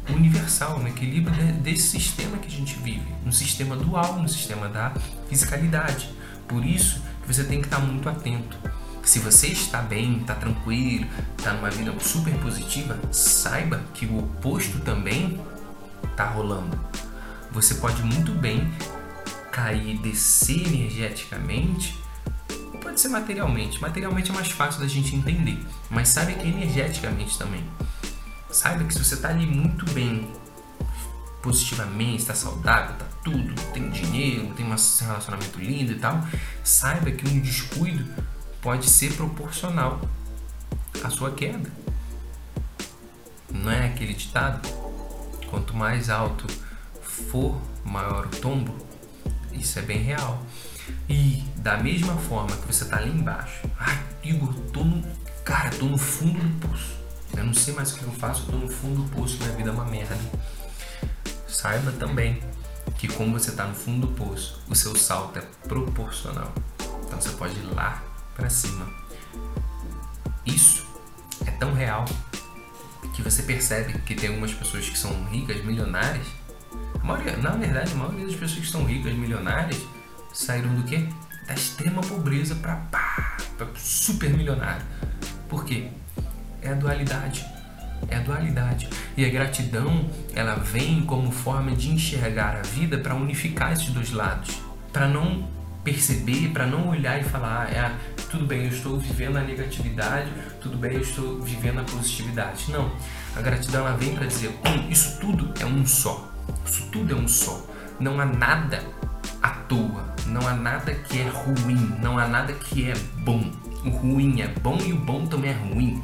universal, 0.08 0.80
um 0.80 0.88
equilíbrio 0.88 1.34
desse 1.62 1.88
sistema 1.88 2.38
que 2.38 2.48
a 2.48 2.50
gente 2.50 2.74
vive, 2.80 3.06
um 3.24 3.30
sistema 3.30 3.76
dual, 3.76 4.18
um 4.18 4.26
sistema 4.26 4.68
da 4.68 4.92
fisicalidade. 5.28 6.10
Por 6.48 6.64
isso 6.64 7.00
que 7.22 7.32
você 7.32 7.44
tem 7.44 7.60
que 7.60 7.66
estar 7.66 7.78
muito 7.78 8.08
atento. 8.08 8.58
Se 9.08 9.20
você 9.20 9.46
está 9.46 9.80
bem, 9.80 10.18
está 10.18 10.34
tranquilo, 10.34 11.06
está 11.38 11.54
numa 11.54 11.70
vida 11.70 11.98
super 11.98 12.34
positiva, 12.40 13.00
saiba 13.10 13.82
que 13.94 14.04
o 14.04 14.18
oposto 14.18 14.80
também 14.80 15.40
está 16.10 16.26
rolando. 16.26 16.78
Você 17.50 17.76
pode 17.76 18.02
muito 18.02 18.32
bem 18.32 18.70
cair 19.50 19.96
descer 19.96 20.60
energeticamente, 20.66 21.98
ou 22.70 22.78
pode 22.80 23.00
ser 23.00 23.08
materialmente. 23.08 23.80
Materialmente 23.80 24.30
é 24.30 24.34
mais 24.34 24.50
fácil 24.50 24.82
da 24.82 24.86
gente 24.86 25.16
entender, 25.16 25.58
mas 25.88 26.08
sabe 26.08 26.34
que 26.34 26.46
energeticamente 26.46 27.38
também. 27.38 27.64
Saiba 28.50 28.84
que 28.84 28.92
se 28.92 29.02
você 29.02 29.14
está 29.14 29.30
ali 29.30 29.46
muito 29.46 29.90
bem, 29.92 30.30
positivamente, 31.42 32.18
está 32.18 32.34
saudável, 32.34 32.92
está 32.92 33.06
tudo, 33.24 33.54
tem 33.72 33.88
dinheiro, 33.88 34.52
tem 34.54 34.66
um 34.66 34.76
relacionamento 35.06 35.58
lindo 35.58 35.92
e 35.92 35.98
tal, 35.98 36.22
saiba 36.62 37.10
que 37.10 37.26
um 37.26 37.40
descuido 37.40 38.04
pode 38.60 38.88
ser 38.88 39.12
proporcional 39.14 40.00
à 41.02 41.10
sua 41.10 41.30
queda. 41.30 41.70
Não 43.50 43.70
é 43.70 43.86
aquele 43.86 44.14
ditado? 44.14 44.68
Quanto 45.48 45.74
mais 45.74 46.10
alto 46.10 46.46
for, 47.02 47.60
maior 47.84 48.26
o 48.26 48.28
tombo. 48.28 48.74
Isso 49.52 49.78
é 49.78 49.82
bem 49.82 49.98
real. 49.98 50.42
E 51.08 51.42
da 51.56 51.76
mesma 51.76 52.16
forma 52.16 52.56
que 52.56 52.66
você 52.66 52.84
tá 52.84 52.96
ali 52.96 53.10
embaixo, 53.10 53.68
ai, 53.78 54.02
Igor, 54.22 54.52
tô 54.72 54.84
no. 54.84 55.02
Cara, 55.44 55.70
tô 55.70 55.86
no 55.86 55.96
fundo 55.96 56.38
do 56.38 56.68
poço. 56.68 56.98
Eu 57.36 57.44
não 57.44 57.54
sei 57.54 57.74
mais 57.74 57.92
o 57.92 57.98
que 57.98 58.04
eu 58.04 58.12
faço, 58.12 58.42
eu 58.42 58.52
tô 58.52 58.58
no 58.58 58.68
fundo 58.68 59.02
do 59.02 59.08
poço, 59.10 59.38
minha 59.38 59.52
vida 59.52 59.70
é 59.70 59.72
uma 59.72 59.84
merda. 59.84 60.18
Saiba 61.46 61.92
também 61.92 62.42
que 62.98 63.08
como 63.08 63.38
você 63.38 63.52
tá 63.52 63.64
no 63.64 63.74
fundo 63.74 64.06
do 64.06 64.12
poço, 64.12 64.60
o 64.68 64.74
seu 64.74 64.94
salto 64.94 65.38
é 65.38 65.42
proporcional. 65.66 66.52
Então 67.06 67.20
você 67.20 67.30
pode 67.30 67.54
ir 67.54 67.74
lá 67.74 68.02
para 68.38 68.48
cima. 68.48 68.86
Isso 70.46 70.86
é 71.44 71.50
tão 71.50 71.74
real 71.74 72.04
que 73.12 73.20
você 73.20 73.42
percebe 73.42 73.98
que 73.98 74.14
tem 74.14 74.28
algumas 74.28 74.54
pessoas 74.54 74.88
que 74.88 74.96
são 74.96 75.24
ricas, 75.24 75.62
milionárias, 75.64 76.24
maioria, 77.02 77.36
na 77.36 77.50
verdade, 77.50 77.92
a 77.92 77.96
maioria 77.96 78.26
das 78.26 78.34
pessoas 78.34 78.60
que 78.60 78.66
estão 78.66 78.84
ricas, 78.84 79.12
milionárias, 79.12 79.76
saíram 80.32 80.72
do 80.72 80.84
quê? 80.84 81.08
Da 81.48 81.54
extrema 81.54 82.00
pobreza 82.00 82.54
para 82.54 82.80
super 83.74 84.30
milionário. 84.30 84.86
Por 85.48 85.64
quê? 85.64 85.88
É 86.62 86.70
a 86.70 86.74
dualidade. 86.74 87.44
É 88.08 88.16
a 88.16 88.20
dualidade. 88.20 88.88
E 89.16 89.24
a 89.24 89.28
gratidão, 89.30 90.08
ela 90.32 90.54
vem 90.54 91.04
como 91.04 91.32
forma 91.32 91.72
de 91.72 91.90
enxergar 91.90 92.56
a 92.56 92.62
vida 92.62 92.98
para 92.98 93.16
unificar 93.16 93.72
esses 93.72 93.88
dois 93.88 94.12
lados. 94.12 94.60
Para 94.92 95.08
não 95.08 95.48
perceber, 95.82 96.50
para 96.50 96.66
não 96.66 96.88
olhar 96.88 97.20
e 97.20 97.24
falar, 97.24 97.66
ah, 97.66 97.70
é, 97.70 98.17
tudo 98.28 98.46
bem, 98.46 98.64
eu 98.64 98.70
estou 98.70 98.98
vivendo 98.98 99.36
a 99.36 99.42
negatividade, 99.42 100.30
tudo 100.60 100.76
bem, 100.76 100.94
eu 100.94 101.00
estou 101.00 101.40
vivendo 101.40 101.80
a 101.80 101.84
positividade. 101.84 102.70
Não. 102.70 102.92
A 103.34 103.40
gratidão 103.40 103.86
ela 103.86 103.96
vem 103.96 104.14
para 104.14 104.26
dizer, 104.26 104.50
hum, 104.50 104.88
isso 104.90 105.18
tudo 105.18 105.52
é 105.60 105.66
um 105.66 105.86
só. 105.86 106.30
Isso 106.64 106.86
tudo 106.90 107.12
é 107.12 107.16
um 107.16 107.26
só. 107.26 107.64
Não 107.98 108.20
há 108.20 108.26
nada 108.26 108.82
à 109.42 109.50
toa. 109.50 110.14
Não 110.26 110.46
há 110.46 110.54
nada 110.54 110.94
que 110.94 111.20
é 111.20 111.28
ruim. 111.28 111.94
Não 112.00 112.18
há 112.18 112.26
nada 112.28 112.52
que 112.52 112.90
é 112.90 112.94
bom. 113.18 113.50
O 113.84 113.90
ruim 113.90 114.40
é 114.40 114.48
bom 114.48 114.78
e 114.78 114.92
o 114.92 114.96
bom 114.96 115.26
também 115.26 115.50
é 115.50 115.54
ruim. 115.54 116.02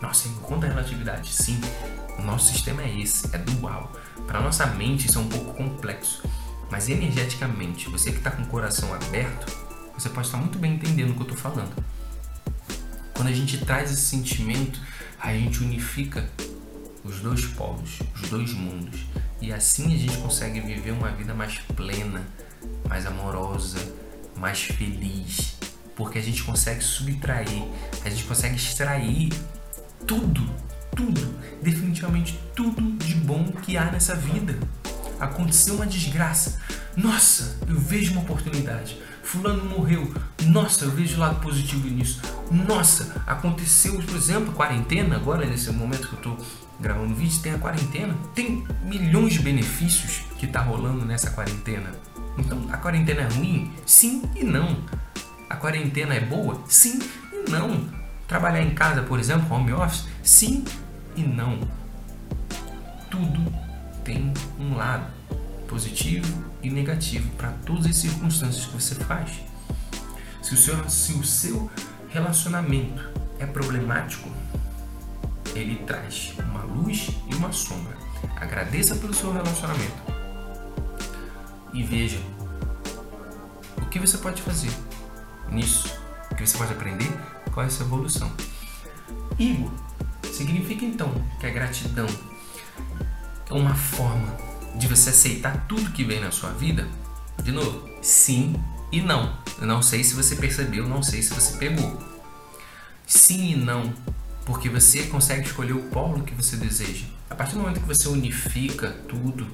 Nossa, 0.00 0.28
enquanto 0.28 0.64
a 0.64 0.68
relatividade, 0.68 1.28
sim. 1.32 1.60
O 2.18 2.22
nosso 2.22 2.52
sistema 2.52 2.82
é 2.82 3.00
esse, 3.00 3.34
é 3.34 3.38
dual. 3.38 3.92
Para 4.26 4.40
nossa 4.40 4.66
mente 4.66 5.08
isso 5.08 5.18
é 5.18 5.22
um 5.22 5.28
pouco 5.28 5.54
complexo. 5.54 6.22
Mas 6.70 6.88
energeticamente, 6.88 7.88
você 7.88 8.10
que 8.10 8.18
está 8.18 8.30
com 8.30 8.42
o 8.42 8.46
coração 8.46 8.92
aberto, 8.94 9.61
você 10.02 10.08
pode 10.08 10.26
estar 10.26 10.38
muito 10.38 10.58
bem 10.58 10.74
entendendo 10.74 11.10
o 11.10 11.14
que 11.14 11.20
eu 11.20 11.34
estou 11.34 11.38
falando. 11.38 11.72
Quando 13.14 13.28
a 13.28 13.32
gente 13.32 13.58
traz 13.58 13.92
esse 13.92 14.02
sentimento, 14.02 14.80
a 15.20 15.32
gente 15.32 15.62
unifica 15.62 16.28
os 17.04 17.20
dois 17.20 17.46
polos, 17.46 18.00
os 18.16 18.28
dois 18.28 18.52
mundos. 18.52 19.00
E 19.40 19.52
assim 19.52 19.94
a 19.94 19.96
gente 19.96 20.16
consegue 20.18 20.60
viver 20.60 20.90
uma 20.90 21.10
vida 21.12 21.34
mais 21.34 21.58
plena, 21.76 22.26
mais 22.88 23.06
amorosa, 23.06 23.78
mais 24.36 24.62
feliz, 24.62 25.56
porque 25.94 26.18
a 26.18 26.22
gente 26.22 26.42
consegue 26.42 26.82
subtrair, 26.82 27.62
a 28.04 28.10
gente 28.10 28.24
consegue 28.24 28.56
extrair 28.56 29.32
tudo, 30.04 30.52
tudo, 30.96 31.32
definitivamente 31.62 32.40
tudo 32.56 32.92
de 32.98 33.14
bom 33.14 33.44
que 33.52 33.76
há 33.76 33.84
nessa 33.84 34.16
vida. 34.16 34.58
Aconteceu 35.22 35.76
uma 35.76 35.86
desgraça, 35.86 36.58
nossa, 36.96 37.56
eu 37.68 37.78
vejo 37.78 38.10
uma 38.10 38.22
oportunidade. 38.22 38.98
Fulano 39.22 39.64
morreu, 39.66 40.12
nossa, 40.46 40.84
eu 40.84 40.90
vejo 40.90 41.14
o 41.14 41.20
lado 41.20 41.40
positivo 41.40 41.86
nisso. 41.86 42.20
Nossa, 42.50 43.22
aconteceu, 43.24 44.02
por 44.02 44.16
exemplo, 44.16 44.52
quarentena, 44.52 45.14
agora 45.14 45.46
nesse 45.46 45.70
momento 45.70 46.08
que 46.08 46.14
eu 46.14 46.32
estou 46.32 46.46
gravando 46.80 47.14
vídeo, 47.14 47.40
tem 47.40 47.54
a 47.54 47.58
quarentena, 47.58 48.16
tem 48.34 48.66
milhões 48.82 49.34
de 49.34 49.38
benefícios 49.38 50.22
que 50.38 50.48
tá 50.48 50.60
rolando 50.60 51.04
nessa 51.04 51.30
quarentena. 51.30 51.92
Então, 52.36 52.66
a 52.72 52.76
quarentena 52.76 53.20
é 53.20 53.28
ruim? 53.28 53.72
Sim 53.86 54.24
e 54.34 54.42
não. 54.42 54.76
A 55.48 55.54
quarentena 55.54 56.16
é 56.16 56.20
boa? 56.20 56.60
Sim 56.66 56.98
e 57.32 57.48
não. 57.48 57.88
Trabalhar 58.26 58.62
em 58.62 58.74
casa, 58.74 59.02
por 59.02 59.20
exemplo, 59.20 59.54
home 59.54 59.72
office? 59.72 60.04
Sim 60.20 60.64
e 61.14 61.22
não. 61.22 61.60
Tudo 63.08 63.71
tem 64.04 64.32
um 64.58 64.74
lado 64.76 65.06
positivo 65.68 66.44
e 66.62 66.70
negativo 66.70 67.30
para 67.36 67.50
todas 67.64 67.86
as 67.86 67.96
circunstâncias 67.96 68.66
que 68.66 68.72
você 68.72 68.94
faz. 68.94 69.30
Se 70.42 70.54
o 70.54 70.56
seu, 70.56 70.88
se 70.90 71.12
o 71.12 71.24
seu 71.24 71.70
relacionamento 72.08 73.08
é 73.38 73.46
problemático, 73.46 74.28
ele 75.54 75.76
traz 75.86 76.34
uma 76.38 76.62
luz 76.62 77.10
e 77.30 77.34
uma 77.34 77.52
sombra. 77.52 77.96
Agradeça 78.36 78.94
pelo 78.96 79.14
seu 79.14 79.32
relacionamento 79.32 80.02
e 81.72 81.82
veja 81.82 82.20
o 83.78 83.86
que 83.86 83.98
você 83.98 84.18
pode 84.18 84.42
fazer 84.42 84.70
nisso, 85.50 85.98
o 86.30 86.34
que 86.34 86.46
você 86.46 86.56
pode 86.56 86.72
aprender, 86.72 87.10
é 87.56 87.64
essa 87.64 87.82
evolução. 87.82 88.30
Igor 89.38 89.70
significa 90.32 90.84
então 90.84 91.12
que 91.38 91.46
a 91.46 91.50
gratidão 91.50 92.06
é 93.52 93.54
uma 93.54 93.74
forma 93.74 94.34
de 94.74 94.88
você 94.88 95.10
aceitar 95.10 95.66
tudo 95.68 95.90
que 95.90 96.04
vem 96.04 96.20
na 96.20 96.30
sua 96.30 96.50
vida? 96.50 96.88
De 97.42 97.52
novo, 97.52 97.88
sim 98.00 98.54
e 98.90 99.00
não. 99.00 99.38
Eu 99.60 99.66
não 99.66 99.82
sei 99.82 100.02
se 100.02 100.14
você 100.14 100.36
percebeu, 100.36 100.88
não 100.88 101.02
sei 101.02 101.22
se 101.22 101.34
você 101.34 101.58
pegou. 101.58 101.98
Sim 103.06 103.52
e 103.52 103.56
não, 103.56 103.92
porque 104.46 104.68
você 104.68 105.02
consegue 105.04 105.46
escolher 105.46 105.74
o 105.74 105.82
polo 105.82 106.22
que 106.22 106.34
você 106.34 106.56
deseja. 106.56 107.04
A 107.28 107.34
partir 107.34 107.54
do 107.54 107.60
momento 107.60 107.80
que 107.80 107.86
você 107.86 108.08
unifica 108.08 108.90
tudo, 109.08 109.46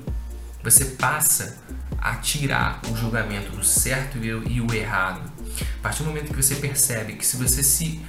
você 0.62 0.84
passa 0.84 1.58
a 1.98 2.16
tirar 2.16 2.80
o 2.90 2.96
julgamento 2.96 3.50
do 3.52 3.64
certo 3.64 4.18
e 4.18 4.60
o 4.60 4.72
errado. 4.72 5.30
A 5.78 5.82
partir 5.82 6.02
do 6.02 6.08
momento 6.08 6.32
que 6.32 6.42
você 6.42 6.54
percebe 6.54 7.14
que 7.14 7.26
se 7.26 7.36
você 7.36 7.62
se 7.62 8.00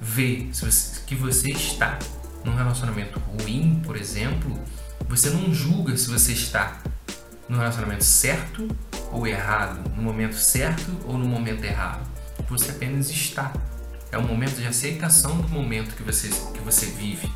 vê 0.00 0.48
se 0.52 0.64
você, 0.64 1.00
que 1.06 1.14
você 1.14 1.50
está 1.50 1.98
num 2.44 2.56
relacionamento 2.56 3.20
ruim, 3.20 3.80
por 3.84 3.96
exemplo, 3.96 4.58
você 5.10 5.28
não 5.28 5.52
julga 5.52 5.96
se 5.96 6.08
você 6.08 6.32
está 6.32 6.78
no 7.48 7.58
relacionamento 7.58 8.04
certo 8.04 8.68
ou 9.10 9.26
errado, 9.26 9.90
no 9.96 10.00
momento 10.00 10.36
certo 10.36 10.96
ou 11.04 11.18
no 11.18 11.26
momento 11.26 11.64
errado. 11.64 12.08
Você 12.48 12.70
apenas 12.70 13.10
está. 13.10 13.52
É 14.12 14.16
um 14.16 14.22
momento 14.22 14.54
de 14.60 14.66
aceitação 14.68 15.36
do 15.40 15.48
momento 15.48 15.96
que 15.96 16.04
você, 16.04 16.28
que 16.28 16.60
você 16.60 16.86
vive. 16.86 17.28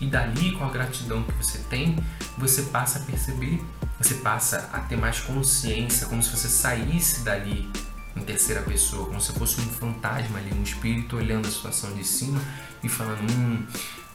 E 0.00 0.06
dali, 0.08 0.50
com 0.52 0.64
a 0.64 0.70
gratidão 0.70 1.22
que 1.22 1.32
você 1.34 1.58
tem, 1.70 1.96
você 2.36 2.62
passa 2.62 2.98
a 2.98 3.02
perceber, 3.02 3.62
você 3.96 4.14
passa 4.14 4.68
a 4.72 4.80
ter 4.80 4.96
mais 4.96 5.20
consciência, 5.20 6.08
como 6.08 6.20
se 6.20 6.36
você 6.36 6.48
saísse 6.48 7.20
dali 7.20 7.70
em 8.16 8.22
terceira 8.22 8.62
pessoa, 8.62 9.06
como 9.06 9.20
se 9.20 9.32
fosse 9.34 9.60
um 9.60 9.68
fantasma 9.68 10.40
ali, 10.40 10.52
um 10.52 10.64
espírito 10.64 11.16
olhando 11.16 11.46
a 11.46 11.50
situação 11.50 11.92
de 11.94 12.04
cima 12.04 12.40
e 12.82 12.88
falando: 12.88 13.22
Hum, 13.30 13.64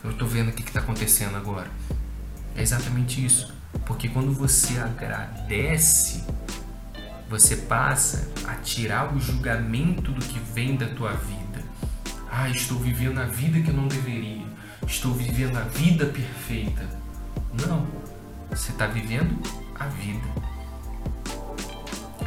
eu 0.03 0.11
estou 0.11 0.27
vendo 0.27 0.49
o 0.49 0.51
que 0.51 0.63
está 0.63 0.81
acontecendo 0.81 1.37
agora. 1.37 1.71
É 2.55 2.61
exatamente 2.61 3.23
isso. 3.23 3.53
Porque 3.85 4.07
quando 4.07 4.31
você 4.33 4.79
agradece, 4.79 6.23
você 7.29 7.55
passa 7.57 8.31
a 8.47 8.55
tirar 8.55 9.13
o 9.13 9.19
julgamento 9.19 10.11
do 10.11 10.25
que 10.25 10.39
vem 10.39 10.75
da 10.75 10.87
tua 10.87 11.11
vida. 11.11 11.63
Ah, 12.31 12.49
estou 12.49 12.79
vivendo 12.79 13.19
a 13.19 13.25
vida 13.25 13.59
que 13.61 13.69
eu 13.69 13.73
não 13.73 13.87
deveria. 13.87 14.45
Estou 14.87 15.13
vivendo 15.13 15.57
a 15.57 15.63
vida 15.63 16.05
perfeita. 16.05 16.87
Não. 17.65 17.87
Você 18.49 18.71
está 18.71 18.87
vivendo 18.87 19.37
a 19.77 19.87
vida. 19.87 20.27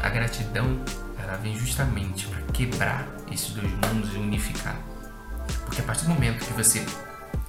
A 0.01 0.09
gratidão 0.09 0.79
ela 1.17 1.37
vem 1.37 1.57
justamente 1.57 2.27
para 2.27 2.41
quebrar 2.53 3.07
esses 3.31 3.51
dois 3.51 3.69
mundos 3.71 4.13
e 4.13 4.17
unificar. 4.17 4.77
Porque 5.65 5.81
a 5.81 5.83
partir 5.83 6.05
do 6.05 6.09
momento 6.09 6.45
que 6.45 6.53
você 6.53 6.85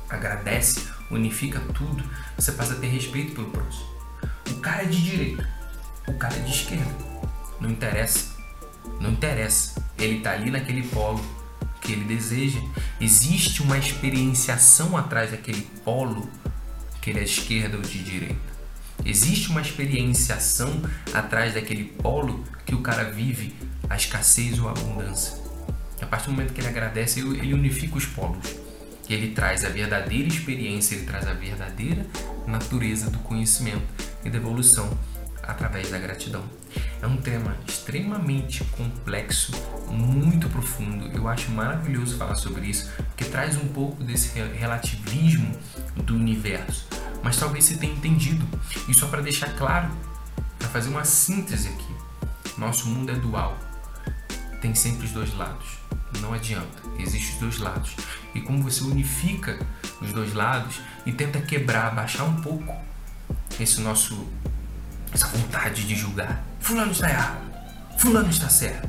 agradece, 0.08 0.88
unifica 1.11 1.61
tudo, 1.75 2.05
você 2.37 2.52
passa 2.52 2.75
a 2.75 2.76
ter 2.76 2.88
respeito 2.88 3.33
pelo 3.33 3.50
próximo. 3.50 3.87
O 4.50 4.55
cara 4.61 4.83
é 4.83 4.87
de 4.87 5.02
direita, 5.02 5.49
o 6.07 6.14
cara 6.14 6.37
é 6.37 6.40
de 6.40 6.50
esquerda. 6.50 7.11
Não 7.61 7.71
interessa. 7.71 8.37
Não 9.00 9.11
interessa. 9.11 9.83
Ele 9.99 10.19
está 10.19 10.33
ali 10.33 10.50
naquele 10.50 10.83
polo 10.85 11.25
que 11.81 11.93
ele 11.93 12.05
deseja. 12.05 12.61
Existe 13.00 13.62
uma 13.62 13.79
experienciação 13.79 14.97
atrás 14.97 15.31
daquele 15.31 15.62
polo 15.85 16.29
que 17.00 17.11
ele 17.11 17.21
é 17.21 17.25
de 17.25 17.31
esquerda 17.31 17.76
ou 17.76 17.83
de 17.83 18.02
direita. 18.02 18.50
Existe 19.05 19.49
uma 19.50 19.61
experienciação 19.61 20.83
atrás 21.12 21.55
daquele 21.55 21.85
polo 21.85 22.45
que 22.67 22.75
o 22.75 22.81
cara 22.81 23.05
vive 23.05 23.55
a 23.88 23.97
escassez 23.97 24.59
ou 24.59 24.69
a 24.69 24.73
abundância. 24.73 25.38
A 26.00 26.07
partir 26.07 26.26
do 26.26 26.33
momento 26.33 26.52
que 26.52 26.61
ele 26.61 26.69
agradece, 26.69 27.21
ele 27.21 27.55
unifica 27.55 27.97
os 27.97 28.07
polos. 28.07 28.69
Ele 29.11 29.33
traz 29.33 29.64
a 29.64 29.69
verdadeira 29.69 30.29
experiência, 30.29 30.95
ele 30.95 31.05
traz 31.05 31.26
a 31.26 31.35
verdadeira 31.35 32.07
natureza 32.47 33.11
do 33.11 33.19
conhecimento 33.19 33.83
e 34.25 34.31
da 34.31 34.38
evolução 34.38 34.97
através 35.43 35.90
da 35.90 35.99
gratidão. 35.99 36.45
É 37.02 37.07
um 37.07 37.17
tema 37.17 37.57
extremamente 37.67 38.62
complexo, 38.64 39.52
muito 39.88 40.49
profundo. 40.49 41.07
Eu 41.09 41.27
acho 41.27 41.51
maravilhoso 41.51 42.16
falar 42.16 42.37
sobre 42.37 42.66
isso, 42.66 42.88
porque 43.09 43.25
traz 43.25 43.57
um 43.57 43.66
pouco 43.68 44.05
desse 44.05 44.38
relativismo 44.38 45.51
do 45.96 46.14
universo. 46.14 46.87
Mas 47.23 47.37
talvez 47.37 47.64
você 47.64 47.77
tenha 47.77 47.92
entendido. 47.92 48.46
E 48.88 48.94
só 48.94 49.09
para 49.09 49.23
deixar 49.23 49.55
claro, 49.57 49.90
para 50.59 50.68
fazer 50.68 50.88
uma 50.88 51.05
síntese 51.05 51.68
aqui. 51.68 51.94
Nosso 52.57 52.88
mundo 52.88 53.11
é 53.11 53.14
dual. 53.16 53.59
Tem 54.61 54.75
sempre 54.75 55.07
os 55.07 55.12
dois 55.12 55.35
lados. 55.35 55.81
Não 56.20 56.33
adianta. 56.33 56.83
Existem 56.99 57.35
os 57.35 57.37
dois 57.37 57.59
lados. 57.59 57.96
E 58.35 58.40
como 58.40 58.62
você 58.62 58.83
unifica 58.83 59.59
os 60.01 60.12
dois 60.12 60.35
lados 60.35 60.81
e 61.07 61.12
tenta 61.12 61.40
quebrar, 61.40 61.94
baixar 61.94 62.25
um 62.25 62.40
pouco 62.40 62.75
esse 63.59 63.81
nosso 63.81 64.27
essa 65.12 65.27
vontade 65.27 65.87
de 65.87 65.94
julgar. 65.94 66.42
Fulano 66.61 66.92
está 66.92 67.11
errado. 67.11 67.51
Fulano 67.99 68.31
está 68.31 68.49
certo. 68.49 68.88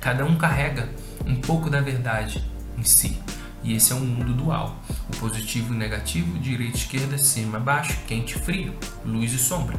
Cada 0.00 0.24
um 0.24 0.36
carrega 0.36 0.88
um 1.24 1.36
pouco 1.36 1.70
da 1.70 1.80
verdade 1.80 2.44
em 2.76 2.84
si. 2.84 3.20
E 3.62 3.74
esse 3.76 3.92
é 3.92 3.94
um 3.94 4.00
mundo 4.00 4.34
dual. 4.34 4.82
O 5.08 5.16
positivo 5.18 5.72
e 5.72 5.76
o 5.76 5.78
negativo, 5.78 6.38
direita, 6.38 6.76
esquerda, 6.76 7.16
cima, 7.16 7.60
baixo, 7.60 7.96
quente, 8.06 8.34
frio, 8.38 8.74
luz 9.04 9.32
e 9.32 9.38
sombra. 9.38 9.78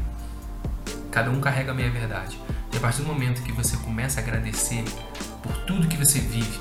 Cada 1.11 1.29
um 1.29 1.41
carrega 1.41 1.71
a 1.71 1.75
meia 1.75 1.91
verdade. 1.91 2.39
E 2.71 2.77
a 2.77 2.79
partir 2.79 3.01
do 3.01 3.07
momento 3.07 3.43
que 3.43 3.51
você 3.51 3.75
começa 3.77 4.19
a 4.19 4.23
agradecer 4.23 4.83
por 5.43 5.55
tudo 5.65 5.87
que 5.87 5.97
você 5.97 6.19
vive, 6.19 6.59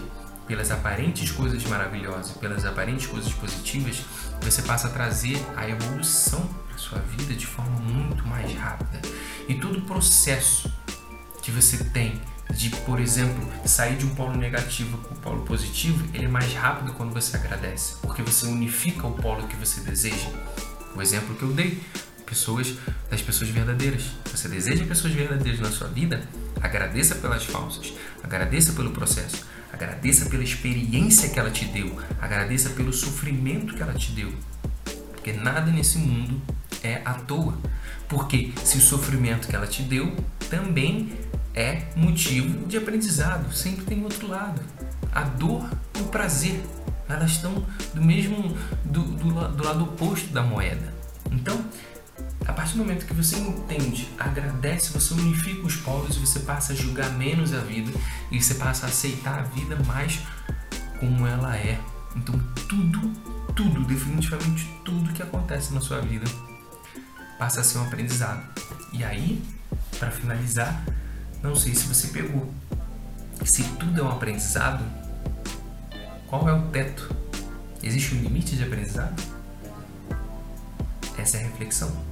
pelas 0.52 0.70
aparentes 0.70 1.30
coisas 1.30 1.64
maravilhosas, 1.64 2.32
pelas 2.32 2.66
aparentes 2.66 3.06
coisas 3.06 3.32
positivas, 3.32 4.04
você 4.42 4.60
passa 4.60 4.88
a 4.88 4.90
trazer 4.90 5.42
a 5.56 5.66
evolução 5.66 6.46
para 6.68 6.76
sua 6.76 6.98
vida 6.98 7.32
de 7.32 7.46
forma 7.46 7.74
muito 7.80 8.28
mais 8.28 8.52
rápida. 8.52 9.00
E 9.48 9.54
todo 9.54 9.78
o 9.78 9.80
processo 9.80 10.70
que 11.40 11.50
você 11.50 11.82
tem 11.84 12.20
de, 12.50 12.68
por 12.68 13.00
exemplo, 13.00 13.50
sair 13.64 13.96
de 13.96 14.04
um 14.04 14.14
polo 14.14 14.36
negativo 14.36 14.98
para 14.98 15.12
o 15.12 15.16
polo 15.20 15.40
positivo, 15.46 16.06
ele 16.12 16.26
é 16.26 16.28
mais 16.28 16.52
rápido 16.52 16.92
quando 16.92 17.14
você 17.14 17.34
agradece, 17.34 17.94
porque 18.02 18.20
você 18.20 18.44
unifica 18.44 19.06
o 19.06 19.12
polo 19.12 19.48
que 19.48 19.56
você 19.56 19.80
deseja. 19.80 20.28
O 20.94 21.00
exemplo 21.00 21.34
que 21.34 21.44
eu 21.44 21.52
dei, 21.54 21.82
pessoas 22.26 22.74
das 23.10 23.22
pessoas 23.22 23.48
verdadeiras. 23.48 24.02
Você 24.30 24.48
deseja 24.48 24.84
pessoas 24.84 25.14
verdadeiras 25.14 25.60
na 25.60 25.70
sua 25.70 25.88
vida? 25.88 26.22
Agradeça 26.60 27.14
pelas 27.14 27.42
falsas, 27.46 27.94
agradeça 28.22 28.74
pelo 28.74 28.90
processo, 28.90 29.46
agradeça 29.82 30.26
pela 30.26 30.44
experiência 30.44 31.28
que 31.28 31.38
ela 31.38 31.50
te 31.50 31.64
deu, 31.64 31.98
agradeça 32.20 32.70
pelo 32.70 32.92
sofrimento 32.92 33.74
que 33.74 33.82
ela 33.82 33.94
te 33.94 34.12
deu. 34.12 34.32
Porque 35.10 35.32
nada 35.32 35.70
nesse 35.70 35.98
mundo 35.98 36.40
é 36.82 37.02
à 37.04 37.14
toa. 37.14 37.58
Porque 38.08 38.52
se 38.64 38.78
o 38.78 38.80
sofrimento 38.80 39.48
que 39.48 39.56
ela 39.56 39.66
te 39.66 39.82
deu 39.82 40.14
também 40.48 41.12
é 41.54 41.82
motivo 41.96 42.66
de 42.66 42.76
aprendizado, 42.76 43.52
sempre 43.52 43.84
tem 43.84 44.02
outro 44.04 44.28
lado. 44.28 44.60
A 45.12 45.22
dor 45.22 45.68
e 45.98 46.02
o 46.02 46.06
prazer, 46.06 46.60
elas 47.08 47.32
estão 47.32 47.66
do 47.94 48.02
mesmo 48.02 48.56
do, 48.84 49.02
do, 49.02 49.48
do 49.48 49.64
lado 49.64 49.84
oposto 49.84 50.28
da 50.32 50.42
moeda. 50.42 50.92
Então, 51.30 51.64
a 52.46 52.52
partir 52.52 52.72
do 52.72 52.78
momento 52.78 53.06
que 53.06 53.14
você 53.14 53.36
entende, 53.36 54.08
agradece, 54.18 54.92
você 54.92 55.14
unifica 55.14 55.66
os 55.66 55.76
polos 55.76 56.16
e 56.16 56.18
você 56.18 56.40
passa 56.40 56.72
a 56.72 56.76
julgar 56.76 57.10
menos 57.12 57.52
a 57.54 57.60
vida 57.60 57.92
e 58.30 58.42
você 58.42 58.54
passa 58.54 58.86
a 58.86 58.88
aceitar 58.88 59.38
a 59.38 59.42
vida 59.42 59.76
mais 59.86 60.20
como 60.98 61.26
ela 61.26 61.56
é. 61.56 61.80
Então, 62.16 62.38
tudo, 62.68 63.12
tudo, 63.54 63.84
definitivamente 63.84 64.68
tudo 64.84 65.12
que 65.12 65.22
acontece 65.22 65.72
na 65.72 65.80
sua 65.80 66.00
vida 66.00 66.26
passa 67.38 67.60
a 67.60 67.64
ser 67.64 67.78
um 67.78 67.84
aprendizado. 67.84 68.42
E 68.92 69.04
aí, 69.04 69.42
para 69.98 70.10
finalizar, 70.10 70.84
não 71.42 71.54
sei 71.54 71.74
se 71.74 71.86
você 71.86 72.08
pegou. 72.08 72.52
Se 73.44 73.64
tudo 73.64 74.00
é 74.00 74.04
um 74.04 74.10
aprendizado, 74.10 74.84
qual 76.26 76.48
é 76.48 76.52
o 76.52 76.62
teto? 76.68 77.14
Existe 77.82 78.14
um 78.14 78.18
limite 78.20 78.56
de 78.56 78.62
aprendizado? 78.62 79.20
Essa 81.16 81.38
é 81.38 81.40
a 81.40 81.44
reflexão. 81.44 82.11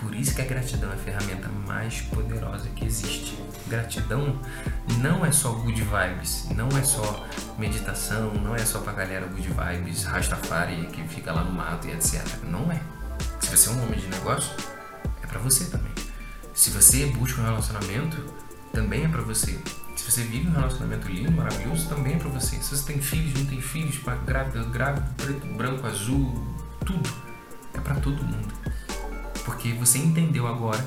Por 0.00 0.14
isso 0.14 0.34
que 0.34 0.40
a 0.40 0.46
gratidão 0.46 0.90
é 0.90 0.94
a 0.94 0.96
ferramenta 0.96 1.48
mais 1.66 2.00
poderosa 2.00 2.68
que 2.70 2.86
existe. 2.86 3.36
Gratidão 3.66 4.40
não 4.98 5.24
é 5.26 5.30
só 5.30 5.52
good 5.52 5.82
vibes, 5.82 6.46
não 6.56 6.68
é 6.68 6.82
só 6.82 7.26
meditação, 7.58 8.32
não 8.32 8.56
é 8.56 8.64
só 8.64 8.80
pra 8.80 8.94
galera 8.94 9.26
good 9.26 9.48
vibes, 9.48 10.04
Rastafari 10.04 10.86
que 10.86 11.06
fica 11.06 11.30
lá 11.30 11.44
no 11.44 11.52
mato 11.52 11.86
e 11.86 11.92
etc. 11.92 12.24
Não 12.44 12.72
é. 12.72 12.80
Se 13.40 13.54
você 13.54 13.68
é 13.68 13.72
um 13.72 13.82
homem 13.84 14.00
de 14.00 14.06
negócio, 14.06 14.50
é 15.22 15.26
para 15.26 15.38
você 15.38 15.66
também. 15.66 15.92
Se 16.54 16.70
você 16.70 17.04
busca 17.06 17.42
um 17.42 17.44
relacionamento, 17.44 18.24
também 18.72 19.04
é 19.04 19.08
para 19.08 19.20
você. 19.20 19.58
Se 19.96 20.10
você 20.10 20.22
vive 20.22 20.48
um 20.48 20.52
relacionamento 20.52 21.08
lindo, 21.08 21.30
maravilhoso, 21.32 21.88
também 21.90 22.14
é 22.14 22.18
para 22.18 22.30
você. 22.30 22.56
Se 22.56 22.74
você 22.74 22.90
tem 22.90 23.02
filhos, 23.02 23.38
não 23.38 23.44
tem 23.44 23.60
filhos, 23.60 24.00
grávida, 24.24 24.64
grávida, 24.64 25.06
preto, 25.18 25.46
branco, 25.54 25.86
azul, 25.86 26.42
tudo. 26.86 27.10
É 27.74 27.80
para 27.80 27.96
todo 27.96 28.22
mundo. 28.22 28.52
Porque 29.44 29.72
você 29.72 29.98
entendeu 29.98 30.46
agora 30.46 30.84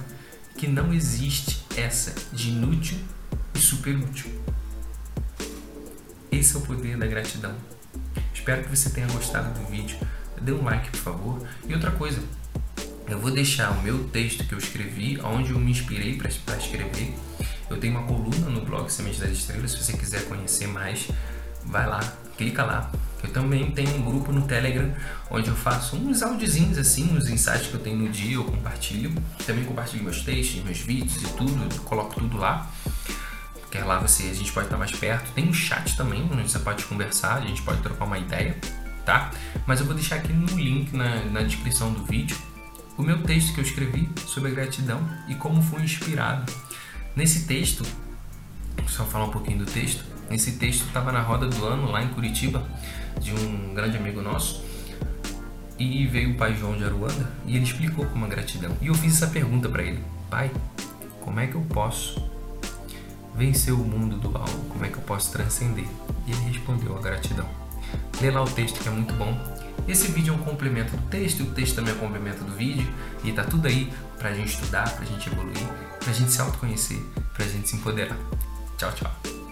que 0.57 0.67
não 0.67 0.93
existe 0.93 1.63
essa 1.75 2.13
de 2.31 2.49
inútil 2.49 2.97
e 3.53 3.59
super 3.59 3.95
útil. 3.95 4.31
Esse 6.31 6.55
é 6.55 6.59
o 6.59 6.61
poder 6.61 6.97
da 6.97 7.05
gratidão. 7.05 7.55
Espero 8.33 8.63
que 8.63 8.75
você 8.75 8.89
tenha 8.89 9.07
gostado 9.07 9.59
do 9.59 9.65
vídeo. 9.67 9.97
Dê 10.41 10.51
um 10.51 10.63
like, 10.63 10.89
por 10.89 10.99
favor. 10.99 11.47
E 11.67 11.73
outra 11.73 11.91
coisa, 11.91 12.21
eu 13.07 13.19
vou 13.19 13.31
deixar 13.31 13.71
o 13.71 13.81
meu 13.81 14.05
texto 14.09 14.43
que 14.45 14.53
eu 14.53 14.57
escrevi, 14.57 15.19
onde 15.21 15.51
eu 15.51 15.59
me 15.59 15.71
inspirei 15.71 16.17
para 16.17 16.29
escrever, 16.57 17.13
Eu 17.69 17.79
tenho 17.79 17.97
uma 17.97 18.07
coluna 18.07 18.49
no 18.49 18.65
blog 18.65 18.89
Semente 18.89 19.19
das 19.19 19.31
Estrelas, 19.31 19.71
se 19.71 19.83
você 19.83 19.93
quiser 19.93 20.25
conhecer 20.25 20.67
mais, 20.67 21.07
vai 21.65 21.87
lá, 21.87 21.99
clica 22.37 22.63
lá. 22.63 22.91
Eu 23.23 23.31
também 23.31 23.71
tenho 23.71 23.95
um 23.95 24.01
grupo 24.01 24.31
no 24.31 24.41
Telegram 24.41 24.93
onde 25.31 25.47
eu 25.47 25.55
faço 25.55 25.95
uns 25.95 26.21
audiozinhos 26.21 26.77
assim, 26.77 27.15
os 27.17 27.29
insights 27.29 27.67
que 27.67 27.73
eu 27.73 27.79
tenho 27.79 27.97
no 27.97 28.09
dia, 28.09 28.35
eu 28.35 28.43
compartilho. 28.43 29.13
Também 29.45 29.63
compartilho 29.63 30.03
meus 30.03 30.21
textos, 30.21 30.61
meus 30.63 30.79
vídeos 30.79 31.21
e 31.23 31.27
tudo, 31.37 31.81
coloco 31.83 32.19
tudo 32.19 32.37
lá. 32.37 32.69
Porque 33.53 33.79
lá 33.79 33.97
você, 33.97 34.23
a 34.23 34.33
gente 34.33 34.51
pode 34.51 34.67
estar 34.67 34.77
mais 34.77 34.91
perto. 34.91 35.31
Tem 35.31 35.47
um 35.47 35.53
chat 35.53 35.95
também, 35.95 36.29
onde 36.31 36.51
você 36.51 36.59
pode 36.59 36.83
conversar, 36.85 37.37
a 37.37 37.41
gente 37.41 37.61
pode 37.61 37.81
trocar 37.81 38.05
uma 38.05 38.19
ideia, 38.19 38.57
tá? 39.05 39.31
Mas 39.65 39.79
eu 39.79 39.85
vou 39.85 39.95
deixar 39.95 40.17
aqui 40.17 40.33
no 40.33 40.45
link 40.57 40.95
na, 40.95 41.23
na 41.25 41.41
descrição 41.41 41.91
do 41.91 42.03
vídeo 42.03 42.37
o 42.97 43.01
meu 43.01 43.23
texto 43.23 43.53
que 43.53 43.59
eu 43.59 43.63
escrevi 43.63 44.07
sobre 44.27 44.51
a 44.51 44.53
gratidão 44.53 45.01
e 45.27 45.35
como 45.35 45.61
fui 45.63 45.81
inspirado. 45.81 46.51
Nesse 47.15 47.45
texto, 47.45 47.83
só 48.87 49.03
falar 49.05 49.25
um 49.25 49.31
pouquinho 49.31 49.59
do 49.59 49.65
texto, 49.65 50.03
nesse 50.29 50.53
texto 50.53 50.85
estava 50.85 51.11
na 51.11 51.21
roda 51.21 51.47
do 51.47 51.65
ano 51.65 51.91
lá 51.91 52.03
em 52.03 52.09
Curitiba, 52.09 52.63
de 53.19 53.33
um 53.33 53.73
grande 53.73 53.97
amigo 53.97 54.21
nosso, 54.21 54.63
e 55.77 56.05
veio 56.07 56.31
o 56.31 56.35
pai 56.35 56.55
João 56.55 56.77
de 56.77 56.83
Aruanda 56.83 57.31
e 57.45 57.55
ele 57.55 57.65
explicou 57.65 58.05
como 58.05 58.25
a 58.25 58.27
gratidão. 58.27 58.75
E 58.81 58.87
eu 58.87 58.95
fiz 58.95 59.15
essa 59.15 59.27
pergunta 59.27 59.67
para 59.69 59.83
ele: 59.83 60.03
Pai, 60.29 60.51
como 61.21 61.39
é 61.39 61.47
que 61.47 61.55
eu 61.55 61.61
posso 61.61 62.23
vencer 63.35 63.73
o 63.73 63.77
mundo 63.77 64.17
do 64.17 64.37
algo? 64.37 64.65
Como 64.69 64.85
é 64.85 64.89
que 64.89 64.97
eu 64.97 65.01
posso 65.01 65.31
transcender? 65.31 65.85
E 66.27 66.31
ele 66.31 66.51
respondeu: 66.51 66.97
a 66.97 67.01
gratidão. 67.01 67.47
Lê 68.21 68.31
lá 68.31 68.41
o 68.41 68.49
texto 68.49 68.79
que 68.79 68.87
é 68.87 68.91
muito 68.91 69.13
bom 69.13 69.37
esse 69.87 70.07
vídeo 70.11 70.33
é 70.33 70.37
um 70.37 70.39
complemento 70.39 70.95
do 70.95 71.03
texto, 71.07 71.43
o 71.43 71.47
texto 71.47 71.75
também 71.75 71.93
é 71.93 71.95
um 71.97 71.99
complemento 71.99 72.43
do 72.43 72.53
vídeo, 72.53 72.87
e 73.23 73.31
tá 73.33 73.43
tudo 73.43 73.67
aí 73.67 73.91
pra 74.17 74.33
gente 74.33 74.53
estudar, 74.53 74.89
pra 74.95 75.05
gente 75.05 75.27
evoluir, 75.27 75.67
pra 75.99 76.13
gente 76.13 76.31
se 76.31 76.39
autoconhecer, 76.39 76.99
pra 77.33 77.45
gente 77.45 77.69
se 77.69 77.75
empoderar. 77.75 78.17
Tchau, 78.77 78.91
tchau. 78.93 79.42